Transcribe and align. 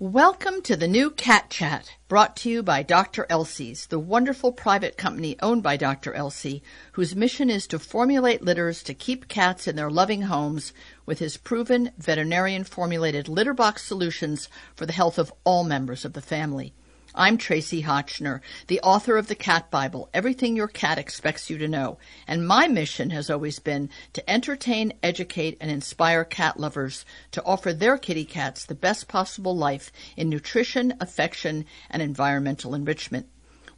Welcome 0.00 0.62
to 0.62 0.76
the 0.76 0.86
new 0.86 1.10
Cat 1.10 1.50
Chat, 1.50 1.96
brought 2.06 2.36
to 2.36 2.48
you 2.48 2.62
by 2.62 2.84
Dr. 2.84 3.26
Elsey's, 3.28 3.86
the 3.86 3.98
wonderful 3.98 4.52
private 4.52 4.96
company 4.96 5.36
owned 5.42 5.64
by 5.64 5.76
Dr. 5.76 6.14
Elsey, 6.14 6.62
whose 6.92 7.16
mission 7.16 7.50
is 7.50 7.66
to 7.66 7.80
formulate 7.80 8.40
litters 8.40 8.84
to 8.84 8.94
keep 8.94 9.26
cats 9.26 9.66
in 9.66 9.74
their 9.74 9.90
loving 9.90 10.22
homes 10.22 10.72
with 11.04 11.18
his 11.18 11.36
proven 11.36 11.90
veterinarian 11.98 12.62
formulated 12.62 13.28
litter 13.28 13.52
box 13.52 13.82
solutions 13.82 14.48
for 14.76 14.86
the 14.86 14.92
health 14.92 15.18
of 15.18 15.32
all 15.42 15.64
members 15.64 16.04
of 16.04 16.12
the 16.12 16.22
family. 16.22 16.72
I'm 17.14 17.38
Tracie 17.38 17.84
Hotchner, 17.84 18.40
the 18.66 18.80
author 18.80 19.16
of 19.16 19.28
the 19.28 19.34
Cat 19.34 19.70
Bible, 19.70 20.10
Everything 20.12 20.54
Your 20.54 20.68
Cat 20.68 20.98
Expects 20.98 21.48
You 21.48 21.56
to 21.56 21.66
Know. 21.66 21.98
And 22.26 22.46
my 22.46 22.68
mission 22.68 23.08
has 23.10 23.30
always 23.30 23.58
been 23.58 23.88
to 24.12 24.30
entertain, 24.30 24.92
educate, 25.02 25.56
and 25.58 25.70
inspire 25.70 26.22
cat 26.22 26.60
lovers 26.60 27.06
to 27.30 27.42
offer 27.44 27.72
their 27.72 27.96
kitty 27.96 28.26
cats 28.26 28.66
the 28.66 28.74
best 28.74 29.08
possible 29.08 29.56
life 29.56 29.90
in 30.18 30.28
nutrition, 30.28 30.92
affection, 31.00 31.64
and 31.88 32.02
environmental 32.02 32.74
enrichment. 32.74 33.26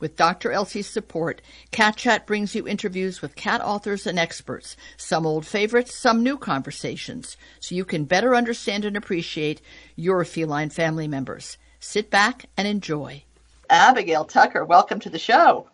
With 0.01 0.17
Dr. 0.17 0.51
Elsey's 0.51 0.89
support, 0.89 1.41
Cat 1.71 1.97
Chat 1.97 2.27
brings 2.27 2.57
you 2.57 2.67
interviews 2.67 3.23
with 3.23 3.37
cat 3.37 3.61
authors 3.61 4.09
and 4.09 4.19
experts, 4.19 4.77
some 4.97 5.25
old 5.25 5.47
favorites, 5.47 5.95
some 5.95 6.25
new 6.25 6.37
conversations, 6.37 7.37
so 7.61 7.77
you 7.77 7.85
can 7.85 8.07
better 8.07 8.35
understand 8.35 8.85
and 8.85 8.97
appreciate 8.97 9.61
your 9.95 10.25
feline 10.25 10.71
family 10.71 11.07
members. 11.07 11.59
Sit 11.79 12.11
back 12.11 12.45
and 12.59 12.69
enjoy. 12.69 13.25
Abigail 13.71 14.25
Tucker, 14.25 14.65
welcome 14.65 15.01
to 15.01 15.11
the 15.11 15.19
show. 15.19 15.67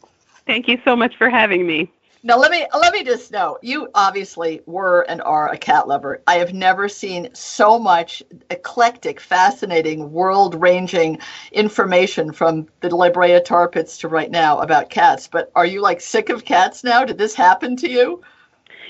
Thank 0.47 0.69
you 0.69 0.79
so 0.85 0.95
much 0.95 1.17
for 1.17 1.29
having 1.29 1.67
me. 1.67 1.91
Now 2.23 2.39
let 2.39 2.51
me 2.51 2.67
let 2.77 2.93
me 2.93 3.05
just 3.05 3.31
know 3.31 3.57
you 3.63 3.89
obviously 3.95 4.61
were 4.67 5.03
and 5.03 5.23
are 5.23 5.49
a 5.49 5.57
cat 5.57 5.87
lover. 5.87 6.23
I 6.27 6.37
have 6.37 6.53
never 6.53 6.89
seen 6.89 7.29
so 7.35 7.79
much 7.79 8.21
eclectic, 8.51 9.21
fascinating, 9.21 10.11
world-ranging 10.11 11.21
information 11.53 12.33
from 12.33 12.67
the 12.81 12.95
La 12.95 13.11
Brea 13.11 13.41
tar 13.41 13.69
pits 13.69 13.99
to 13.99 14.09
right 14.09 14.31
now 14.31 14.59
about 14.59 14.91
cats. 14.91 15.29
But 15.29 15.53
are 15.55 15.67
you 15.67 15.81
like 15.81 16.01
sick 16.01 16.29
of 16.29 16.45
cats 16.45 16.83
now? 16.83 17.05
Did 17.05 17.17
this 17.17 17.35
happen 17.35 17.77
to 17.77 17.89
you? 17.89 18.23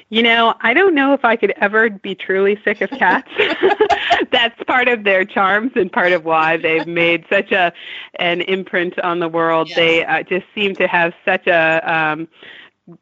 You 0.09 0.23
know, 0.23 0.55
I 0.61 0.73
don't 0.73 0.95
know 0.95 1.13
if 1.13 1.25
I 1.25 1.37
could 1.37 1.53
ever 1.57 1.91
be 1.91 2.15
truly 2.15 2.59
sick 2.65 2.81
of 2.81 2.91
cats. 2.91 3.29
That's 4.33 4.63
part 4.65 4.89
of 4.89 5.05
their 5.05 5.25
charms 5.25 5.73
and 5.75 5.91
part 5.93 6.13
of 6.13 6.25
why 6.25 6.57
they've 6.57 6.87
made 6.87 7.25
such 7.31 7.53
a 7.53 7.73
an 8.17 8.41
imprint 8.43 8.99
on 9.01 9.19
the 9.19 9.29
world. 9.29 9.69
Yes. 9.69 9.77
They 9.77 10.05
uh, 10.05 10.23
just 10.23 10.47
seem 10.55 10.75
to 10.77 10.87
have 10.87 11.13
such 11.25 11.47
a 11.47 11.81
um 11.93 12.29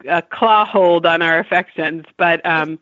a 0.07 0.21
claw 0.21 0.65
hold 0.65 1.05
on 1.05 1.21
our 1.21 1.39
affections, 1.39 2.05
but 2.17 2.45
um 2.45 2.79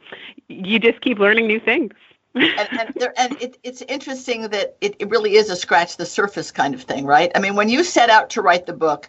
you 0.48 0.80
just 0.80 1.02
keep 1.02 1.20
learning 1.20 1.48
new 1.48 1.60
things. 1.60 1.94
and 2.36 2.68
and, 2.72 2.94
there, 2.96 3.14
and 3.18 3.40
it, 3.42 3.58
it's 3.64 3.84
interesting 3.84 4.50
that 4.50 4.76
it, 4.82 4.96
it 5.00 5.10
really 5.10 5.36
is 5.36 5.50
a 5.50 5.56
scratch 5.56 5.98
the 5.98 6.06
surface 6.06 6.50
kind 6.50 6.74
of 6.74 6.82
thing, 6.82 7.06
right? 7.06 7.32
I 7.36 7.40
mean, 7.40 7.56
when 7.56 7.70
you 7.70 7.84
set 7.84 8.10
out 8.10 8.32
to 8.32 8.42
write 8.42 8.66
the 8.66 8.74
book, 8.74 9.08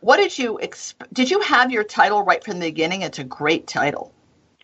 what 0.00 0.18
did 0.18 0.36
you 0.36 0.58
exp- 0.62 1.06
did 1.12 1.30
you 1.30 1.40
have 1.40 1.70
your 1.70 1.84
title 1.84 2.22
right 2.22 2.44
from 2.44 2.58
the 2.58 2.66
beginning? 2.66 3.02
It's 3.02 3.18
a 3.18 3.24
great 3.24 3.66
title. 3.66 4.12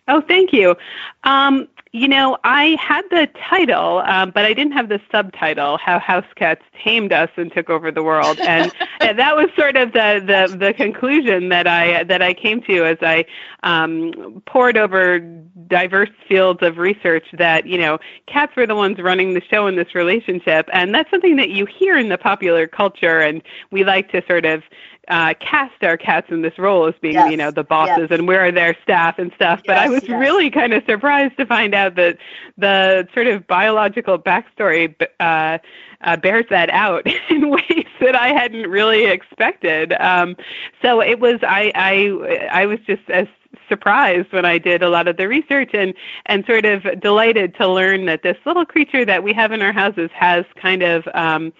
Oh, 0.07 0.21
thank 0.21 0.51
you. 0.51 0.75
Um, 1.23 1.67
you 1.91 2.07
know, 2.07 2.37
I 2.43 2.77
had 2.79 3.03
the 3.09 3.27
title, 3.49 3.99
um, 4.05 4.29
but 4.29 4.45
I 4.45 4.53
didn't 4.53 4.73
have 4.73 4.89
the 4.89 5.01
subtitle, 5.11 5.77
How 5.79 5.97
House 5.97 6.25
Cats 6.35 6.61
Tamed 6.83 7.11
Us 7.11 7.29
and 7.35 7.51
Took 7.51 7.69
Over 7.69 7.91
the 7.91 8.03
World. 8.03 8.39
And, 8.39 8.71
that 8.99 9.35
was 9.35 9.47
sort 9.57 9.75
of 9.75 9.93
the, 9.93 10.21
the, 10.23 10.55
the 10.55 10.73
conclusion 10.73 11.49
that 11.49 11.65
I, 11.65 12.03
that 12.03 12.21
I 12.21 12.33
came 12.35 12.61
to 12.63 12.85
as 12.85 12.97
I 13.01 13.25
um, 13.63 14.43
poured 14.45 14.77
over 14.77 15.19
diverse 15.67 16.09
fields 16.27 16.59
of 16.61 16.77
research 16.77 17.25
that, 17.33 17.65
you 17.65 17.77
know, 17.77 17.97
cats 18.27 18.55
were 18.55 18.67
the 18.67 18.75
ones 18.75 18.99
running 18.99 19.33
the 19.33 19.41
show 19.49 19.65
in 19.65 19.75
this 19.75 19.95
relationship. 19.95 20.69
And 20.71 20.93
that's 20.93 21.09
something 21.09 21.37
that 21.37 21.49
you 21.49 21.65
hear 21.65 21.97
in 21.97 22.09
the 22.09 22.17
popular 22.19 22.67
culture. 22.67 23.19
And 23.19 23.41
we 23.71 23.83
like 23.83 24.11
to 24.11 24.21
sort 24.27 24.45
of 24.45 24.61
uh, 25.09 25.33
cast 25.39 25.83
our 25.83 25.97
cats 25.97 26.27
in 26.29 26.41
this 26.41 26.57
role 26.59 26.85
as 26.87 26.93
being, 27.01 27.15
yes. 27.15 27.31
you 27.31 27.37
know, 27.37 27.51
the 27.51 27.63
bosses 27.63 28.07
yes. 28.09 28.11
and 28.11 28.27
we're 28.27 28.51
their 28.51 28.77
staff 28.83 29.17
and 29.17 29.31
stuff. 29.33 29.59
Yes, 29.59 29.67
but 29.67 29.77
I 29.77 29.89
was 29.89 30.07
really 30.07 30.49
kind 30.51 30.73
of 30.73 30.83
surprised 30.85 31.37
to 31.37 31.45
find 31.45 31.73
out 31.73 31.95
that 31.95 32.17
the 32.57 33.07
sort 33.13 33.27
of 33.27 33.47
biological 33.47 34.19
backstory 34.19 34.95
uh, 35.19 35.57
uh, 36.01 36.17
bears 36.17 36.45
that 36.49 36.69
out 36.69 37.07
in 37.29 37.49
ways 37.49 37.87
that 37.99 38.15
I 38.15 38.27
hadn't 38.29 38.69
really 38.69 39.05
expected. 39.05 39.93
Um, 39.93 40.35
so 40.81 41.01
it 41.01 41.19
was 41.19 41.39
I 41.41 41.71
I 41.75 42.49
I 42.51 42.65
was 42.65 42.79
just 42.85 43.09
as 43.09 43.27
surprised 43.69 44.33
when 44.33 44.43
I 44.43 44.57
did 44.57 44.83
a 44.83 44.89
lot 44.89 45.07
of 45.07 45.15
the 45.15 45.27
research 45.27 45.71
and 45.73 45.93
and 46.25 46.45
sort 46.45 46.65
of 46.65 46.83
delighted 46.99 47.55
to 47.55 47.67
learn 47.67 48.05
that 48.07 48.23
this 48.23 48.37
little 48.45 48.65
creature 48.65 49.05
that 49.05 49.23
we 49.23 49.31
have 49.33 49.53
in 49.53 49.61
our 49.61 49.71
houses 49.71 50.09
has 50.13 50.43
kind 50.61 50.83
of 50.83 51.07
um, 51.13 51.53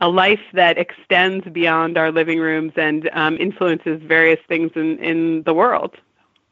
a 0.00 0.08
life 0.08 0.40
that 0.54 0.78
extends 0.78 1.46
beyond 1.48 1.98
our 1.98 2.10
living 2.10 2.38
rooms 2.38 2.72
and 2.76 3.10
um, 3.12 3.36
influences 3.38 4.00
various 4.02 4.40
things 4.48 4.70
in, 4.74 4.98
in 4.98 5.42
the 5.42 5.52
world. 5.52 5.96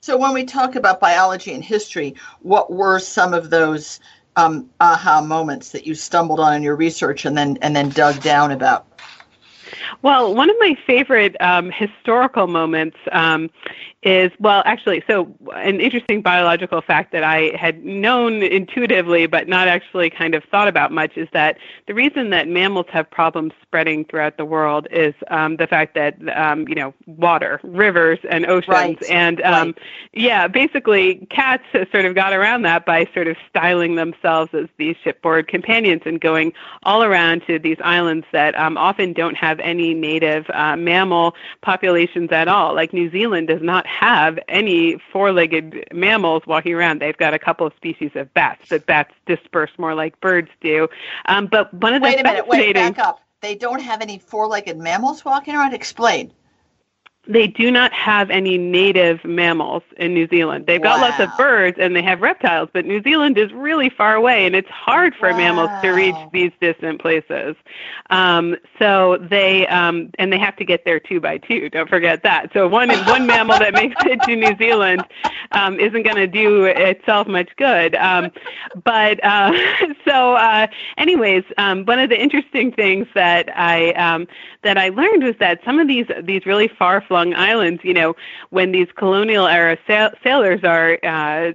So 0.01 0.19
when 0.19 0.35
we 0.35 0.45
talk 0.45 0.77
about 0.77 1.01
biology 1.01 1.55
and 1.55 1.65
history, 1.65 2.15
what 2.43 2.71
were 2.71 2.99
some 2.99 3.33
of 3.33 3.49
those 3.49 4.01
um, 4.37 4.69
aha 4.81 5.23
moments 5.23 5.71
that 5.71 5.87
you 5.87 5.95
stumbled 5.95 6.41
on 6.41 6.55
in 6.55 6.63
your 6.63 6.77
research 6.77 7.25
and 7.25 7.39
then 7.39 7.57
and 7.63 7.75
then 7.75 7.89
dug 7.89 8.21
down 8.21 8.51
about? 8.51 8.87
Well, 10.03 10.35
one 10.35 10.51
of 10.51 10.57
my 10.61 10.77
favorite 10.87 11.37
um, 11.41 11.71
historical 11.71 12.47
moments 12.47 12.97
um, 13.13 13.51
is 14.05 14.31
well 14.39 14.63
actually 14.67 15.03
so 15.07 15.35
an 15.55 15.81
interesting 15.81 16.21
biological 16.21 16.83
fact 16.83 17.11
that 17.11 17.25
i 17.25 17.51
had 17.57 17.83
known 17.83 18.43
intuitively 18.43 19.27
but 19.27 19.49
not 19.49 19.67
actually 19.67 20.11
kind 20.11 20.35
of 20.35 20.45
thought 20.45 20.69
about 20.69 20.93
much 20.93 21.17
is 21.17 21.27
that 21.33 21.57
the 21.87 21.95
reason 21.95 22.29
that 22.29 22.47
mammals 22.47 22.85
have 22.91 23.11
problems 23.11 23.53
spreading 23.63 24.05
throughout 24.05 24.37
the 24.37 24.45
world 24.45 24.87
is 24.91 25.15
um, 25.29 25.57
the 25.57 25.67
fact 25.67 25.95
that 25.95 26.17
um, 26.37 26.69
you 26.69 26.75
know 26.75 26.93
water 27.07 27.59
rivers 27.63 28.19
and 28.29 28.45
oceans 28.45 28.69
right. 28.69 29.03
and 29.11 29.41
um, 29.43 29.69
right. 29.69 29.79
yeah 30.13 30.47
basically 30.47 31.27
cats 31.31 31.65
sort 31.73 32.05
of 32.05 32.15
got 32.15 32.35
around 32.35 32.63
that 32.63 32.85
by 32.85 33.09
sort 33.15 33.27
of 33.27 33.37
styling 33.49 33.95
themselves 33.95 34.53
as 34.53 34.69
these 34.77 34.97
shipboard 35.03 35.49
companions 35.49 36.03
and 36.05 36.21
going 36.21 36.53
all 36.83 37.03
around 37.03 37.43
to 37.47 37.59
these 37.59 37.79
islands 37.83 38.27
that 38.33 38.55
um, 38.57 38.77
often 38.77 39.15
don't 39.15 39.37
have 39.37 39.59
any 39.61 39.95
native 39.95 40.45
uh, 40.51 40.77
mammal 40.77 41.35
populations 41.63 42.31
at 42.33 42.49
all 42.49 42.75
like 42.75 42.93
new 42.93 43.11
zealand 43.11 43.49
does 43.49 43.63
not 43.63 43.87
have 44.01 44.39
any 44.49 44.99
four-legged 45.13 45.85
mammals 45.93 46.43
walking 46.47 46.75
around. 46.75 47.01
They've 47.01 47.17
got 47.17 47.35
a 47.35 47.39
couple 47.39 47.67
of 47.67 47.73
species 47.77 48.11
of 48.15 48.33
bats, 48.35 48.67
but 48.69 48.87
bats 48.87 49.15
disperse 49.27 49.71
more 49.79 49.95
like 49.95 50.19
birds 50.21 50.51
do. 50.61 50.89
Um, 51.27 51.47
but 51.47 51.73
one 51.75 51.95
of 51.95 52.03
the 52.03 52.09
wait 52.09 52.21
a 52.21 52.25
minute, 52.25 52.47
wait, 52.49 52.75
back 52.75 52.99
up. 52.99 53.21
They 53.41 53.55
don't 53.55 53.81
have 53.81 54.01
any 54.01 54.19
four-legged 54.19 54.79
mammals 54.79 55.25
walking 55.25 55.55
around. 55.55 55.75
Explain 55.75 56.33
they 57.27 57.47
do 57.47 57.71
not 57.71 57.93
have 57.93 58.31
any 58.31 58.59
native 58.59 59.25
mammals 59.25 59.83
in 59.97 60.13
New 60.13 60.29
Zealand. 60.29 60.67
They've 60.67 60.83
got 60.83 61.01
lots 61.01 61.19
of 61.21 61.35
birds 61.39 61.79
and 61.81 61.97
they 61.97 62.03
have 62.03 62.21
reptiles, 62.21 62.69
but 62.73 62.85
New 62.85 63.03
Zealand 63.03 63.39
is 63.39 63.53
really 63.53 63.89
far 63.89 64.15
away 64.15 64.45
and 64.45 64.55
it's 64.55 64.69
hard 64.69 65.15
for 65.15 65.31
wow. 65.31 65.37
mammals 65.37 65.71
to 65.83 65.91
reach 65.93 66.17
these 66.33 66.53
distant 66.61 67.01
places. 67.01 67.57
Um, 68.11 68.57
so 68.79 69.19
they 69.31 69.67
um, 69.69 70.11
and 70.19 70.33
they 70.33 70.39
have 70.39 70.57
to 70.57 70.65
get 70.65 70.85
there 70.85 71.01
two 71.01 71.21
by 71.21 71.39
two. 71.39 71.71
Don't 71.71 71.89
forget 71.89 72.23
that. 72.25 72.51
So 72.53 72.69
one 72.69 72.91
one 73.07 73.27
mammal 73.27 73.59
that 73.59 73.73
makes 73.73 73.97
it 74.05 74.21
to 74.23 74.37
New 74.37 74.57
Zealand 74.59 75.05
um, 75.53 75.81
isn't 75.81 76.03
going 76.03 76.17
to 76.17 76.27
do 76.27 76.65
itself 76.65 77.27
much 77.27 77.51
good. 77.57 77.95
Um, 77.95 78.31
but 78.85 79.23
uh, 79.25 79.53
so, 80.07 80.35
uh, 80.35 80.67
anyways, 80.99 81.45
um, 81.59 81.85
one 81.85 81.99
of 81.99 82.11
the 82.11 82.21
interesting 82.21 82.73
things 82.73 83.07
that 83.15 83.49
I 83.57 83.93
um, 83.93 84.27
that 84.63 84.77
I 84.77 84.91
learned 84.91 85.23
was 85.23 85.35
that 85.41 85.61
some 85.65 85.79
of 85.79 85.89
these 85.89 86.07
these 86.23 86.45
really 86.45 86.69
far 86.69 87.03
flung 87.15 87.33
islands, 87.35 87.81
you 87.85 87.95
know, 87.95 88.17
when 88.51 88.73
these 88.73 88.89
colonial 88.97 89.47
era 89.47 89.79
sail- 89.87 90.11
sailors 90.25 90.65
are 90.65 90.99
uh, 91.05 91.53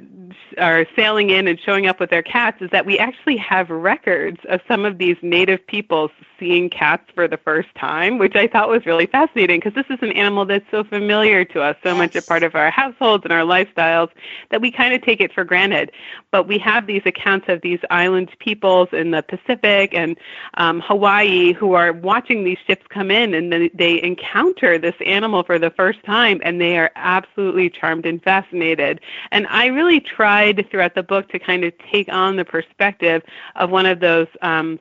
are 0.58 0.86
sailing 0.96 1.32
in 1.32 1.48
and 1.48 1.60
showing 1.60 1.86
up 1.86 2.00
with 2.00 2.10
their 2.10 2.24
cats, 2.24 2.62
is 2.62 2.70
that 2.72 2.86
we 2.86 2.98
actually 2.98 3.36
have 3.36 3.70
records 3.70 4.40
of 4.48 4.62
some 4.70 4.86
of 4.86 5.00
these 5.00 5.18
native 5.22 5.66
peoples 5.68 6.12
seeing 6.40 6.70
cats 6.70 7.04
for 7.14 7.28
the 7.28 7.38
first 7.38 7.68
time, 7.76 8.18
which 8.18 8.36
I 8.36 8.48
thought 8.48 8.70
was 8.70 8.86
really 8.86 9.06
fascinating 9.06 9.60
because 9.60 9.74
this 9.74 9.86
is 9.90 10.02
an 10.02 10.14
animal 10.14 10.46
that's 10.46 10.66
so 10.72 10.84
familiar 10.86 11.44
to 11.46 11.62
us, 11.62 11.76
so 11.84 11.90
yes. 11.90 11.98
much 11.98 12.16
a 12.16 12.22
part 12.22 12.44
of 12.44 12.56
our 12.56 12.72
households 12.72 13.26
and 13.26 13.34
our 13.34 13.42
lifestyles 13.42 14.10
that 14.50 14.62
we 14.62 14.72
kind 14.72 14.94
of 14.94 15.02
take 15.02 15.20
it 15.20 15.34
for 15.34 15.44
granted. 15.44 15.92
But 16.32 16.48
we 16.48 16.58
have 16.60 16.88
these 16.88 17.02
accounts 17.06 17.48
of 17.50 17.62
these 17.62 17.80
island 17.90 18.32
peoples 18.40 18.88
in 18.94 19.12
the 19.12 19.22
Pacific 19.22 19.94
and 19.94 20.18
um, 20.54 20.80
Hawaii 20.80 21.52
who 21.52 21.74
are 21.74 21.92
watching 21.92 22.46
these 22.46 22.58
ships 22.66 22.86
come 22.90 23.12
in 23.12 23.34
and 23.34 23.52
then 23.52 23.70
they 23.74 24.02
encounter 24.02 24.78
this 24.78 24.96
animal 25.06 25.44
for 25.50 25.58
the 25.58 25.72
first 25.72 26.04
time 26.04 26.40
and 26.44 26.62
they 26.62 26.78
are 26.78 26.92
absolutely 26.96 27.72
charmed 27.72 28.06
and 28.06 28.22
fascinated. 28.22 29.02
And 29.32 29.48
I 29.48 29.66
really 29.66 30.00
tried 30.00 30.68
throughout 30.70 30.94
the 30.94 31.02
book 31.02 31.28
to 31.30 31.40
kind 31.40 31.64
of 31.64 31.74
take 31.92 32.08
on 32.08 32.36
the 32.36 32.46
perspective 32.46 33.24
of 33.56 33.72
one 33.72 33.88
of 33.88 34.00
those 34.00 34.28
um, 34.44 34.78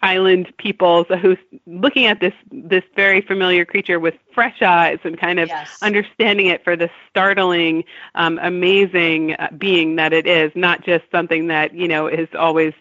island 0.00 0.50
peoples 0.56 1.04
who's 1.20 1.36
looking 1.66 2.06
at 2.06 2.20
this 2.20 2.32
this 2.50 2.84
very 2.96 3.20
familiar 3.20 3.66
creature 3.66 4.00
with 4.00 4.14
fresh 4.32 4.62
eyes 4.62 4.98
and 5.04 5.18
kind 5.18 5.38
of 5.40 5.48
yes. 5.48 5.76
understanding 5.82 6.46
it 6.46 6.64
for 6.64 6.74
the 6.74 6.88
startling, 7.10 7.84
um, 8.14 8.38
amazing 8.40 9.34
uh, 9.34 9.48
being 9.58 9.96
that 9.96 10.14
it 10.14 10.26
is, 10.26 10.50
not 10.54 10.84
just 10.84 11.04
something 11.12 11.48
that 11.48 11.74
you 11.74 11.86
know 11.86 12.06
is 12.06 12.28
always 12.38 12.72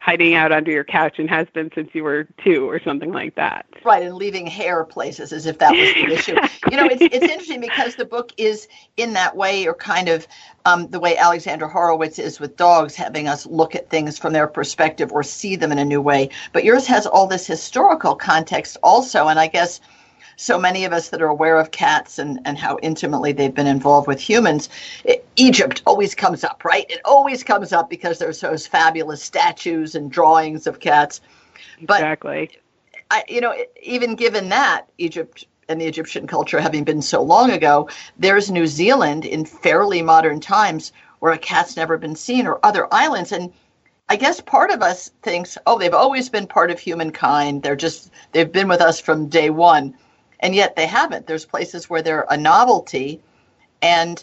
hiding 0.00 0.34
out 0.34 0.52
under 0.52 0.70
your 0.70 0.84
couch 0.84 1.18
and 1.18 1.28
has 1.30 1.46
been 1.54 1.70
since 1.74 1.90
you 1.92 2.04
were 2.04 2.26
two 2.42 2.68
or 2.68 2.80
something 2.80 3.12
like 3.12 3.34
that. 3.36 3.66
Right, 3.84 4.02
and 4.02 4.14
leaving 4.14 4.46
hair 4.46 4.84
places 4.84 5.32
as 5.32 5.46
if 5.46 5.58
that 5.58 5.72
was 5.72 5.94
the 5.94 6.12
issue. 6.12 6.36
You 6.70 6.78
know, 6.78 6.86
it's 6.86 7.02
it's 7.02 7.24
interesting 7.24 7.60
because 7.60 7.94
the 7.94 8.06
book 8.06 8.32
is 8.36 8.68
in 8.96 9.12
that 9.12 9.36
way, 9.36 9.66
or 9.66 9.74
kind 9.74 10.08
of 10.08 10.26
um, 10.64 10.88
the 10.88 10.98
way 10.98 11.16
Alexandra 11.16 11.68
Horowitz 11.68 12.18
is 12.18 12.40
with 12.40 12.56
dogs, 12.56 12.94
having 12.94 13.28
us 13.28 13.46
look 13.46 13.74
at 13.74 13.90
things 13.90 14.18
from 14.18 14.32
their 14.32 14.46
perspective 14.46 15.12
or 15.12 15.22
see 15.22 15.56
them 15.56 15.70
in 15.72 15.78
a 15.78 15.84
new 15.84 16.00
way. 16.00 16.30
But 16.52 16.64
yours 16.64 16.86
has 16.86 17.06
all 17.06 17.26
this 17.26 17.46
historical 17.46 18.14
context 18.14 18.78
also, 18.82 19.28
and 19.28 19.38
I 19.38 19.46
guess 19.46 19.80
so 20.36 20.58
many 20.58 20.84
of 20.84 20.92
us 20.92 21.08
that 21.10 21.22
are 21.22 21.28
aware 21.28 21.58
of 21.58 21.70
cats 21.70 22.18
and, 22.18 22.40
and 22.44 22.58
how 22.58 22.78
intimately 22.82 23.32
they've 23.32 23.54
been 23.54 23.66
involved 23.66 24.08
with 24.08 24.20
humans, 24.20 24.68
it, 25.04 25.26
Egypt 25.36 25.82
always 25.86 26.14
comes 26.14 26.44
up, 26.44 26.64
right? 26.64 26.86
It 26.88 27.00
always 27.04 27.42
comes 27.42 27.72
up 27.72 27.88
because 27.90 28.18
there's 28.18 28.40
those 28.40 28.66
fabulous 28.66 29.22
statues 29.22 29.94
and 29.94 30.10
drawings 30.10 30.66
of 30.66 30.80
cats. 30.80 31.20
But 31.82 32.00
exactly. 32.00 32.50
I, 33.10 33.24
you 33.28 33.40
know, 33.40 33.54
even 33.82 34.14
given 34.14 34.48
that 34.48 34.88
Egypt 34.98 35.44
and 35.68 35.80
the 35.80 35.86
Egyptian 35.86 36.26
culture 36.26 36.60
having 36.60 36.84
been 36.84 37.02
so 37.02 37.22
long 37.22 37.50
ago, 37.50 37.88
there's 38.18 38.50
New 38.50 38.66
Zealand 38.66 39.24
in 39.24 39.44
fairly 39.44 40.02
modern 40.02 40.40
times 40.40 40.92
where 41.20 41.32
a 41.32 41.38
cat's 41.38 41.76
never 41.76 41.96
been 41.96 42.16
seen, 42.16 42.46
or 42.46 42.60
other 42.62 42.92
islands. 42.92 43.32
And 43.32 43.52
I 44.10 44.16
guess 44.16 44.40
part 44.40 44.70
of 44.70 44.82
us 44.82 45.10
thinks, 45.22 45.56
oh, 45.66 45.78
they've 45.78 45.94
always 45.94 46.28
been 46.28 46.46
part 46.46 46.70
of 46.70 46.78
humankind. 46.78 47.62
They're 47.62 47.76
just, 47.76 48.10
they've 48.32 48.50
been 48.50 48.68
with 48.68 48.82
us 48.82 49.00
from 49.00 49.28
day 49.28 49.48
one 49.48 49.94
and 50.44 50.54
yet 50.54 50.76
they 50.76 50.86
haven't. 50.86 51.26
There's 51.26 51.46
places 51.46 51.88
where 51.88 52.02
they're 52.02 52.26
a 52.30 52.36
novelty, 52.36 53.20
and 53.80 54.22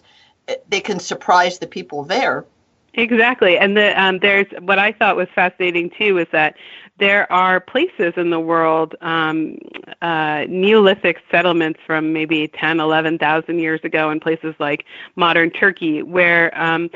they 0.69 0.79
can 0.79 0.99
surprise 0.99 1.57
the 1.57 1.67
people 1.67 2.03
there. 2.03 2.45
Exactly, 2.93 3.57
and 3.57 3.75
the, 3.75 3.99
um, 4.01 4.19
there's 4.19 4.45
what 4.59 4.77
I 4.77 4.91
thought 4.91 5.15
was 5.15 5.29
fascinating 5.33 5.89
too 5.89 6.19
is 6.19 6.27
that 6.31 6.55
there 6.97 7.31
are 7.31 7.59
places 7.59 8.13
in 8.17 8.29
the 8.29 8.39
world, 8.39 8.95
um, 9.01 9.57
uh, 10.03 10.45
Neolithic 10.47 11.17
settlements 11.31 11.79
from 11.87 12.13
maybe 12.13 12.47
10, 12.49 12.79
11,000 12.79 13.57
years 13.59 13.79
ago 13.83 14.11
in 14.11 14.19
places 14.19 14.53
like 14.59 14.85
modern 15.15 15.49
Turkey, 15.49 16.03
where 16.03 16.55
um, 16.61 16.91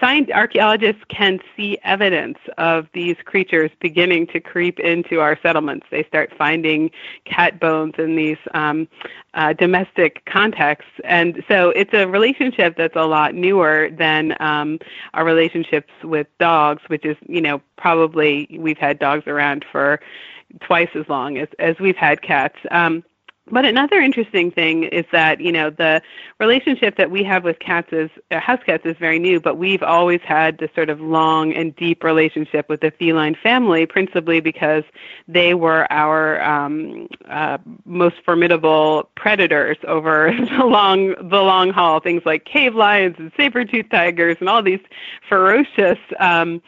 science 0.00 0.30
archaeologists 0.32 1.02
can 1.08 1.40
see 1.56 1.78
evidence 1.84 2.38
of 2.56 2.86
these 2.92 3.16
creatures 3.24 3.70
beginning 3.80 4.26
to 4.28 4.40
creep 4.40 4.78
into 4.80 5.20
our 5.20 5.38
settlements. 5.42 5.86
They 5.90 6.04
start 6.04 6.32
finding 6.36 6.90
cat 7.24 7.60
bones 7.60 7.94
in 7.98 8.16
these 8.16 8.38
um, 8.54 8.88
uh, 9.34 9.52
domestic 9.52 10.24
contexts, 10.26 10.90
and 11.04 11.42
so 11.48 11.70
it's 11.70 11.92
a 11.94 12.06
relationship 12.06 12.76
that's 12.76 12.96
a 12.96 13.06
lot 13.06 13.34
newer 13.34 13.90
than 13.92 14.36
um, 14.40 14.78
our 15.14 15.24
relationships 15.24 15.92
with 16.02 16.26
dogs, 16.38 16.82
which 16.88 17.04
is 17.04 17.16
you 17.26 17.40
know 17.40 17.60
probably 17.76 18.48
we've 18.58 18.78
had 18.78 18.98
dogs 18.98 19.26
around 19.26 19.64
for 19.70 20.00
twice 20.60 20.88
as 20.94 21.08
long 21.08 21.38
as 21.38 21.48
as 21.58 21.78
we've 21.78 21.96
had 21.96 22.22
cats. 22.22 22.56
Um, 22.70 23.04
but 23.50 23.64
another 23.64 24.00
interesting 24.00 24.50
thing 24.50 24.84
is 24.84 25.04
that 25.12 25.40
you 25.40 25.52
know 25.52 25.70
the 25.70 26.02
relationship 26.38 26.96
that 26.96 27.10
we 27.10 27.22
have 27.24 27.44
with 27.44 27.58
cats 27.58 27.88
is 27.92 28.10
uh, 28.30 28.40
house 28.40 28.60
cats 28.64 28.84
is 28.84 28.96
very 28.98 29.18
new, 29.18 29.40
but 29.40 29.56
we've 29.56 29.82
always 29.82 30.20
had 30.22 30.58
this 30.58 30.70
sort 30.74 30.90
of 30.90 31.00
long 31.00 31.52
and 31.52 31.74
deep 31.76 32.04
relationship 32.04 32.68
with 32.68 32.80
the 32.80 32.90
feline 32.90 33.34
family, 33.34 33.86
principally 33.86 34.40
because 34.40 34.84
they 35.26 35.54
were 35.54 35.90
our 35.92 36.42
um, 36.42 37.08
uh, 37.28 37.58
most 37.84 38.16
formidable 38.24 39.08
predators 39.16 39.76
over 39.86 40.32
the 40.58 40.64
long 40.64 41.14
the 41.28 41.42
long 41.42 41.70
haul. 41.70 42.00
Things 42.00 42.22
like 42.24 42.44
cave 42.44 42.74
lions 42.74 43.16
and 43.18 43.32
saber 43.36 43.64
tooth 43.64 43.86
tigers 43.90 44.36
and 44.40 44.48
all 44.48 44.62
these 44.62 44.80
ferocious 45.28 45.98
um, 46.20 46.62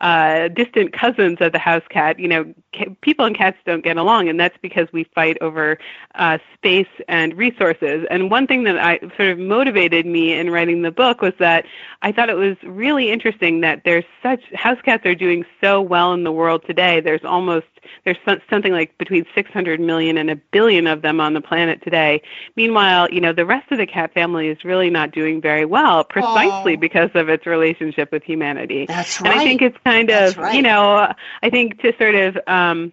uh, 0.00 0.48
distant 0.48 0.92
cousins 0.92 1.38
of 1.40 1.52
the 1.52 1.58
house 1.58 1.82
cat. 1.90 2.18
You 2.18 2.28
know, 2.28 2.54
ca- 2.74 2.94
people 3.00 3.24
and 3.24 3.36
cats 3.36 3.58
don't 3.66 3.84
get 3.84 3.96
along, 3.96 4.28
and 4.28 4.38
that's 4.38 4.56
because 4.62 4.88
we 4.92 5.04
fight 5.04 5.36
over 5.40 5.78
uh, 6.14 6.38
space 6.54 6.88
and 7.08 7.36
resources. 7.36 8.06
And 8.10 8.30
one 8.30 8.46
thing 8.46 8.64
that 8.64 8.78
I 8.78 8.98
sort 9.16 9.30
of 9.30 9.38
motivated 9.38 10.06
me 10.06 10.32
in 10.32 10.50
writing 10.50 10.82
the 10.82 10.90
book 10.90 11.20
was 11.20 11.34
that 11.38 11.66
I 12.02 12.12
thought 12.12 12.30
it 12.30 12.36
was 12.36 12.56
really 12.62 13.10
interesting 13.10 13.60
that 13.60 13.82
there's 13.84 14.04
such 14.22 14.42
house 14.54 14.78
cats 14.84 15.04
are 15.06 15.14
doing 15.14 15.44
so 15.60 15.80
well 15.80 16.12
in 16.12 16.24
the 16.24 16.32
world 16.32 16.64
today. 16.66 17.00
There's 17.00 17.24
almost 17.24 17.66
there's 18.04 18.16
something 18.48 18.72
like 18.72 18.96
between 18.98 19.26
600 19.34 19.80
million 19.80 20.18
and 20.18 20.30
a 20.30 20.36
billion 20.36 20.86
of 20.86 21.02
them 21.02 21.20
on 21.20 21.34
the 21.34 21.40
planet 21.40 21.82
today. 21.82 22.22
Meanwhile, 22.56 23.10
you 23.10 23.20
know, 23.20 23.32
the 23.32 23.46
rest 23.46 23.70
of 23.72 23.78
the 23.78 23.86
cat 23.86 24.12
family 24.14 24.48
is 24.48 24.64
really 24.64 24.90
not 24.90 25.12
doing 25.12 25.40
very 25.40 25.64
well 25.64 26.04
precisely 26.04 26.76
Aww. 26.76 26.80
because 26.80 27.10
of 27.14 27.28
its 27.28 27.46
relationship 27.46 28.12
with 28.12 28.22
humanity. 28.22 28.86
That's 28.86 29.20
right. 29.20 29.30
And 29.32 29.40
I 29.40 29.44
think 29.44 29.62
it's 29.62 29.78
kind 29.84 30.10
of, 30.10 30.36
right. 30.36 30.54
you 30.54 30.62
know, 30.62 31.12
I 31.42 31.50
think 31.50 31.80
to 31.82 31.92
sort 31.98 32.14
of 32.14 32.38
um 32.46 32.92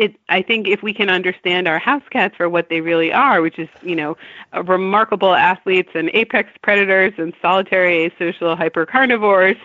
it 0.00 0.16
I 0.28 0.42
think 0.42 0.66
if 0.66 0.82
we 0.82 0.94
can 0.94 1.10
understand 1.10 1.68
our 1.68 1.78
house 1.78 2.02
cats 2.10 2.34
for 2.36 2.48
what 2.48 2.70
they 2.70 2.80
really 2.80 3.12
are, 3.12 3.42
which 3.42 3.58
is 3.58 3.68
you 3.82 3.94
know 3.94 4.16
remarkable 4.64 5.34
athletes 5.34 5.90
and 5.94 6.10
apex 6.14 6.50
predators 6.62 7.12
and 7.18 7.34
solitary 7.42 8.10
asocial 8.10 8.58
hypercarnivores, 8.58 9.58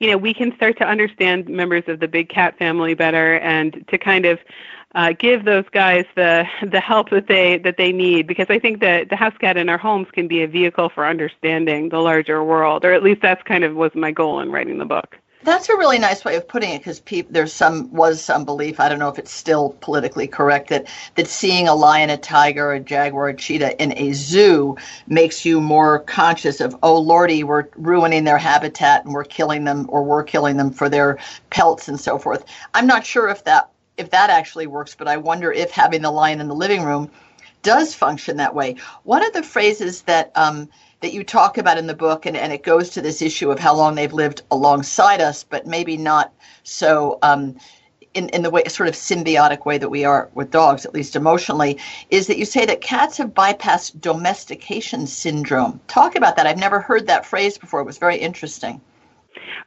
you 0.00 0.10
know 0.10 0.16
we 0.16 0.32
can 0.32 0.54
start 0.56 0.78
to 0.78 0.86
understand 0.86 1.48
members 1.48 1.84
of 1.86 2.00
the 2.00 2.08
big 2.08 2.28
cat 2.28 2.56
family 2.58 2.94
better 2.94 3.38
and 3.40 3.84
to 3.88 3.98
kind 3.98 4.24
of 4.24 4.38
uh, 4.94 5.12
give 5.18 5.44
those 5.44 5.64
guys 5.72 6.04
the 6.16 6.46
the 6.70 6.80
help 6.80 7.10
that 7.10 7.26
they 7.26 7.58
that 7.58 7.76
they 7.76 7.92
need 7.92 8.26
because 8.26 8.46
I 8.48 8.58
think 8.58 8.80
that 8.80 9.10
the 9.10 9.16
house 9.16 9.36
cat 9.38 9.56
in 9.56 9.68
our 9.68 9.78
homes 9.78 10.08
can 10.12 10.28
be 10.28 10.42
a 10.42 10.48
vehicle 10.48 10.88
for 10.88 11.06
understanding 11.06 11.90
the 11.90 11.98
larger 11.98 12.42
world, 12.42 12.84
or 12.84 12.92
at 12.92 13.02
least 13.02 13.22
that's 13.22 13.42
kind 13.42 13.64
of 13.64 13.74
was 13.74 13.94
my 13.94 14.10
goal 14.10 14.40
in 14.40 14.50
writing 14.50 14.78
the 14.78 14.84
book. 14.84 15.18
That's 15.44 15.68
a 15.68 15.76
really 15.76 15.98
nice 15.98 16.24
way 16.24 16.36
of 16.36 16.46
putting 16.46 16.70
it 16.70 16.78
because 16.78 17.02
there's 17.28 17.52
some 17.52 17.92
was 17.92 18.22
some 18.22 18.44
belief 18.44 18.78
I 18.78 18.88
don't 18.88 19.00
know 19.00 19.08
if 19.08 19.18
it's 19.18 19.32
still 19.32 19.76
politically 19.80 20.28
correct 20.28 20.68
that 20.68 20.86
that 21.16 21.26
seeing 21.26 21.66
a 21.66 21.74
lion, 21.74 22.10
a 22.10 22.16
tiger, 22.16 22.72
a 22.72 22.80
jaguar, 22.80 23.28
a 23.28 23.34
cheetah 23.34 23.82
in 23.82 23.92
a 23.98 24.12
zoo 24.12 24.76
makes 25.08 25.44
you 25.44 25.60
more 25.60 26.00
conscious 26.00 26.60
of 26.60 26.76
oh 26.84 26.96
lordy 26.98 27.42
we're 27.42 27.68
ruining 27.76 28.22
their 28.22 28.38
habitat 28.38 29.04
and 29.04 29.14
we're 29.14 29.24
killing 29.24 29.64
them 29.64 29.86
or 29.88 30.04
we're 30.04 30.22
killing 30.22 30.56
them 30.56 30.70
for 30.70 30.88
their 30.88 31.18
pelts 31.50 31.88
and 31.88 31.98
so 31.98 32.18
forth. 32.18 32.44
I'm 32.74 32.86
not 32.86 33.04
sure 33.04 33.28
if 33.28 33.42
that 33.44 33.70
if 33.96 34.10
that 34.10 34.30
actually 34.30 34.68
works, 34.68 34.94
but 34.94 35.08
I 35.08 35.16
wonder 35.16 35.52
if 35.52 35.70
having 35.72 36.02
the 36.02 36.10
lion 36.10 36.40
in 36.40 36.48
the 36.48 36.54
living 36.54 36.82
room 36.84 37.10
does 37.62 37.94
function 37.94 38.36
that 38.36 38.54
way. 38.54 38.76
One 39.04 39.24
of 39.24 39.32
the 39.32 39.42
phrases 39.42 40.02
that 40.02 40.32
um, 40.34 40.68
that 41.02 41.12
you 41.12 41.22
talk 41.24 41.58
about 41.58 41.76
in 41.76 41.86
the 41.86 41.94
book, 41.94 42.26
and, 42.26 42.36
and 42.36 42.52
it 42.52 42.62
goes 42.62 42.90
to 42.90 43.02
this 43.02 43.20
issue 43.20 43.50
of 43.50 43.58
how 43.58 43.74
long 43.74 43.94
they've 43.94 44.12
lived 44.12 44.42
alongside 44.50 45.20
us, 45.20 45.44
but 45.44 45.66
maybe 45.66 45.96
not 45.96 46.32
so 46.62 47.18
um, 47.22 47.56
in, 48.14 48.28
in 48.30 48.42
the 48.42 48.50
way 48.50 48.62
sort 48.68 48.88
of 48.88 48.94
symbiotic 48.94 49.64
way 49.66 49.78
that 49.78 49.88
we 49.88 50.04
are 50.04 50.30
with 50.34 50.50
dogs, 50.50 50.86
at 50.86 50.94
least 50.94 51.16
emotionally, 51.16 51.78
is 52.10 52.26
that 52.26 52.38
you 52.38 52.44
say 52.44 52.64
that 52.66 52.80
cats 52.80 53.16
have 53.16 53.30
bypassed 53.30 54.00
domestication 54.00 55.06
syndrome. 55.06 55.80
Talk 55.88 56.14
about 56.16 56.36
that. 56.36 56.46
I've 56.46 56.58
never 56.58 56.80
heard 56.80 57.06
that 57.06 57.26
phrase 57.26 57.58
before. 57.58 57.80
It 57.80 57.86
was 57.86 57.98
very 57.98 58.16
interesting. 58.16 58.80